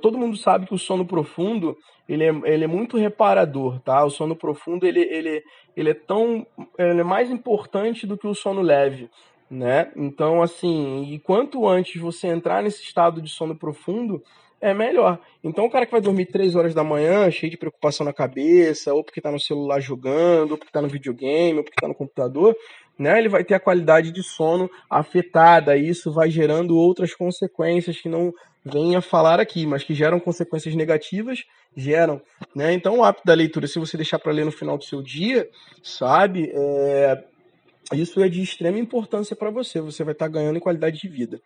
todo 0.00 0.16
mundo 0.16 0.38
sabe 0.38 0.66
que 0.66 0.74
o 0.74 0.78
sono 0.78 1.04
profundo 1.04 1.76
ele 2.08 2.24
é, 2.24 2.34
ele 2.44 2.64
é 2.64 2.66
muito 2.66 2.96
reparador, 2.96 3.78
tá? 3.80 4.02
O 4.02 4.10
sono 4.10 4.34
profundo 4.34 4.86
ele, 4.86 5.00
ele, 5.00 5.42
ele 5.76 5.90
é 5.90 5.94
tão 5.94 6.46
ele 6.78 7.00
é 7.00 7.04
mais 7.04 7.30
importante 7.30 8.06
do 8.06 8.16
que 8.16 8.26
o 8.26 8.34
sono 8.34 8.62
leve, 8.62 9.10
né? 9.50 9.92
Então 9.94 10.40
assim, 10.40 11.04
e 11.12 11.18
quanto 11.18 11.68
antes 11.68 12.00
você 12.00 12.28
entrar 12.28 12.62
nesse 12.62 12.82
estado 12.82 13.20
de 13.20 13.28
sono 13.28 13.54
profundo, 13.54 14.22
é 14.66 14.74
melhor. 14.74 15.18
Então 15.42 15.64
o 15.64 15.70
cara 15.70 15.86
que 15.86 15.92
vai 15.92 16.00
dormir 16.00 16.26
3 16.26 16.54
horas 16.56 16.74
da 16.74 16.82
manhã, 16.82 17.30
cheio 17.30 17.50
de 17.50 17.56
preocupação 17.56 18.04
na 18.04 18.12
cabeça, 18.12 18.92
ou 18.92 19.04
porque 19.04 19.20
tá 19.20 19.30
no 19.30 19.38
celular 19.38 19.80
jogando, 19.80 20.52
ou 20.52 20.58
porque 20.58 20.72
tá 20.72 20.82
no 20.82 20.88
videogame, 20.88 21.58
ou 21.58 21.64
porque 21.64 21.80
tá 21.80 21.88
no 21.88 21.94
computador, 21.94 22.54
né? 22.98 23.18
Ele 23.18 23.28
vai 23.28 23.44
ter 23.44 23.54
a 23.54 23.60
qualidade 23.60 24.10
de 24.10 24.22
sono 24.22 24.70
afetada, 24.90 25.76
e 25.76 25.88
isso 25.88 26.12
vai 26.12 26.30
gerando 26.30 26.76
outras 26.76 27.14
consequências 27.14 28.00
que 28.00 28.08
não 28.08 28.32
venha 28.64 29.00
falar 29.00 29.38
aqui, 29.38 29.64
mas 29.64 29.84
que 29.84 29.94
geram 29.94 30.18
consequências 30.18 30.74
negativas, 30.74 31.44
geram, 31.76 32.20
né? 32.54 32.72
Então 32.72 32.98
o 32.98 33.04
hábito 33.04 33.24
da 33.24 33.34
leitura, 33.34 33.68
se 33.68 33.78
você 33.78 33.96
deixar 33.96 34.18
para 34.18 34.32
ler 34.32 34.44
no 34.44 34.52
final 34.52 34.76
do 34.76 34.84
seu 34.84 35.00
dia, 35.00 35.48
sabe, 35.82 36.50
é... 36.52 37.24
isso 37.92 38.20
é 38.20 38.28
de 38.28 38.42
extrema 38.42 38.78
importância 38.78 39.36
para 39.36 39.50
você, 39.50 39.80
você 39.80 40.02
vai 40.02 40.12
estar 40.12 40.26
tá 40.26 40.32
ganhando 40.32 40.56
em 40.56 40.60
qualidade 40.60 40.98
de 40.98 41.08
vida. 41.08 41.40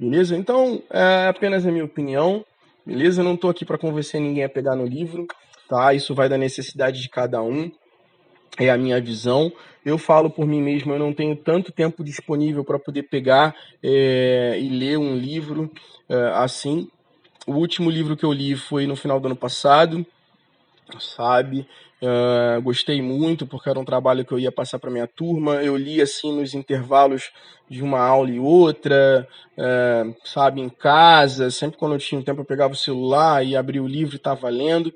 Beleza? 0.00 0.34
Então, 0.34 0.82
é 0.88 1.26
apenas 1.28 1.66
a 1.66 1.70
minha 1.70 1.84
opinião. 1.84 2.42
Beleza? 2.84 3.20
Eu 3.20 3.24
não 3.24 3.34
estou 3.34 3.50
aqui 3.50 3.64
para 3.64 3.78
convencer 3.78 4.20
ninguém 4.20 4.44
a 4.44 4.48
pegar 4.48 4.74
no 4.74 4.86
livro, 4.86 5.26
tá? 5.68 5.92
Isso 5.94 6.14
vai 6.14 6.28
da 6.28 6.38
necessidade 6.38 7.00
de 7.00 7.08
cada 7.08 7.42
um. 7.42 7.70
É 8.58 8.70
a 8.70 8.76
minha 8.76 9.00
visão. 9.00 9.52
Eu 9.84 9.96
falo 9.96 10.28
por 10.28 10.46
mim 10.46 10.60
mesmo, 10.60 10.92
eu 10.92 10.98
não 10.98 11.12
tenho 11.12 11.36
tanto 11.36 11.72
tempo 11.72 12.04
disponível 12.04 12.64
para 12.64 12.78
poder 12.78 13.04
pegar 13.04 13.54
é, 13.82 14.58
e 14.60 14.68
ler 14.68 14.98
um 14.98 15.16
livro 15.16 15.70
é, 16.08 16.14
assim. 16.34 16.88
O 17.46 17.54
último 17.54 17.88
livro 17.90 18.16
que 18.16 18.24
eu 18.24 18.32
li 18.32 18.54
foi 18.54 18.86
no 18.86 18.94
final 18.94 19.18
do 19.18 19.26
ano 19.26 19.36
passado, 19.36 20.04
sabe? 20.98 21.66
Uh, 22.02 22.62
gostei 22.62 23.02
muito 23.02 23.46
porque 23.46 23.68
era 23.68 23.78
um 23.78 23.84
trabalho 23.84 24.24
que 24.24 24.32
eu 24.32 24.38
ia 24.38 24.50
passar 24.50 24.78
para 24.78 24.90
minha 24.90 25.06
turma. 25.06 25.56
Eu 25.56 25.76
li 25.76 26.00
assim 26.00 26.34
nos 26.34 26.54
intervalos 26.54 27.30
de 27.68 27.82
uma 27.82 28.00
aula 28.00 28.30
e 28.30 28.40
outra, 28.40 29.28
uh, 29.58 30.16
sabe, 30.24 30.62
em 30.62 30.70
casa. 30.70 31.50
Sempre 31.50 31.78
quando 31.78 31.92
eu 31.92 31.98
tinha 31.98 32.22
tempo 32.22 32.40
eu 32.40 32.46
pegava 32.46 32.72
o 32.72 32.76
celular 32.76 33.44
e 33.44 33.54
abria 33.54 33.82
o 33.82 33.86
livro 33.86 34.14
e 34.14 34.16
estava 34.16 34.48
lendo, 34.48 34.92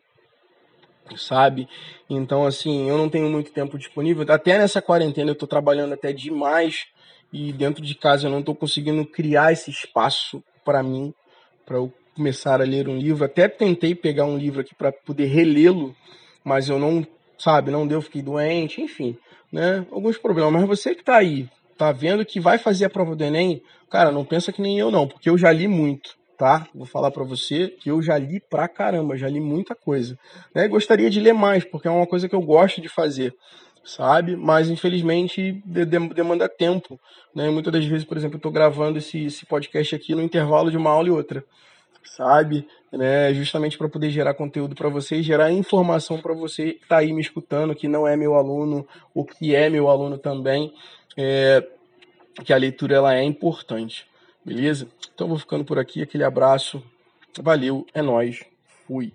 sabe? 1.14 1.68
Então, 2.09 2.46
assim, 2.46 2.88
eu 2.88 2.96
não 2.96 3.11
tenho 3.11 3.28
muito 3.28 3.52
tempo 3.52 3.78
disponível. 3.78 4.24
Até 4.30 4.59
nessa 4.59 4.80
quarentena 4.80 5.30
eu 5.30 5.35
estou 5.35 5.48
trabalhando 5.48 5.92
até 5.92 6.11
demais 6.11 6.87
e 7.30 7.52
dentro 7.52 7.83
de 7.83 7.94
casa 7.94 8.26
eu 8.26 8.30
não 8.30 8.40
estou 8.40 8.54
conseguindo 8.54 9.04
criar 9.04 9.52
esse 9.52 9.70
espaço 9.70 10.42
para 10.64 10.83
mim, 10.83 11.12
para 11.66 11.76
eu 11.76 11.92
começar 12.14 12.61
a 12.61 12.64
ler 12.64 12.88
um 12.88 12.96
livro. 12.96 13.24
Até 13.24 13.48
tentei 13.48 13.94
pegar 13.94 14.24
um 14.24 14.38
livro 14.38 14.61
aqui 14.61 14.74
para 14.74 14.92
poder 14.92 15.27
relê-lo 15.27 15.94
mas 16.44 16.68
eu 16.68 16.79
não, 16.79 17.05
sabe, 17.38 17.70
não 17.70 17.87
deu, 17.87 18.03
fiquei 18.03 18.22
doente, 18.22 18.83
enfim, 18.83 19.16
né? 19.50 19.87
Alguns 19.90 20.18
problemas. 20.18 20.53
Mas 20.53 20.68
você 20.68 20.94
que 20.94 21.03
tá 21.03 21.16
aí, 21.16 21.48
tá 21.79 21.90
vendo 21.90 22.24
que 22.24 22.38
vai 22.38 22.59
fazer 22.59 22.85
a 22.85 22.90
prova 22.90 23.16
do 23.16 23.24
Enem, 23.24 23.62
cara, 23.90 24.12
não 24.12 24.24
pensa 24.24 24.53
que 24.53 24.61
nem 24.61 24.79
eu 24.79 24.90
não, 24.90 25.09
porque 25.09 25.31
eu 25.31 25.38
já 25.38 25.50
li 25.50 25.66
muito, 25.66 26.11
tá? 26.37 26.68
Vou 26.74 26.87
falar 26.87 27.11
para 27.11 27.24
você 27.24 27.68
que 27.68 27.90
eu 27.90 28.03
já 28.03 28.18
li 28.18 28.40
pra 28.50 28.68
caramba, 28.68 29.16
já 29.16 29.27
li 29.27 29.40
muita 29.40 29.74
coisa. 29.74 30.18
Né? 30.55 30.68
Gostaria 30.68 31.09
de 31.09 31.18
ler 31.18 31.33
mais, 31.33 31.64
porque 31.64 31.88
é 31.88 31.90
uma 31.90 32.07
coisa 32.07 32.29
que 32.29 32.35
eu 32.35 32.42
gosto 32.42 32.83
de 32.83 32.90
fazer, 32.90 33.35
sabe? 33.83 34.37
Mas 34.37 34.68
infelizmente 34.68 35.62
demanda 36.14 36.46
tempo, 36.46 37.00
né? 37.35 37.48
Muitas 37.48 37.72
das 37.72 37.87
vezes, 37.87 38.05
por 38.05 38.18
exemplo, 38.18 38.37
eu 38.37 38.42
tô 38.42 38.50
gravando 38.50 38.98
esse, 38.98 39.24
esse 39.24 39.46
podcast 39.46 39.94
aqui 39.94 40.14
no 40.14 40.22
intervalo 40.22 40.70
de 40.70 40.77
uma 40.77 40.90
aula 40.90 41.09
e 41.09 41.11
outra 41.11 41.42
sabe? 42.05 42.67
Né, 42.93 43.35
justamente 43.35 43.77
para 43.77 43.88
poder 43.88 44.11
gerar 44.11 44.35
conteúdo 44.35 44.75
para 44.75 44.88
você 44.88 45.21
gerar 45.21 45.51
informação 45.51 46.21
para 46.21 46.33
você 46.33 46.75
que 46.75 46.83
está 46.85 46.99
aí 46.99 47.12
me 47.12 47.21
escutando, 47.21 47.75
que 47.75 47.88
não 47.88 48.07
é 48.07 48.17
meu 48.17 48.35
aluno, 48.35 48.87
ou 49.12 49.25
que 49.25 49.55
é 49.55 49.69
meu 49.69 49.88
aluno 49.88 50.17
também. 50.17 50.73
É, 51.17 51.67
que 52.45 52.53
a 52.53 52.57
leitura 52.57 52.97
ela 52.97 53.14
é 53.14 53.23
importante, 53.23 54.07
beleza? 54.45 54.88
Então 55.14 55.29
vou 55.29 55.38
ficando 55.38 55.64
por 55.64 55.79
aqui, 55.79 56.03
aquele 56.03 56.25
abraço, 56.25 56.83
valeu, 57.40 57.87
é 57.95 58.03
nós, 58.03 58.45
fui. 58.87 59.12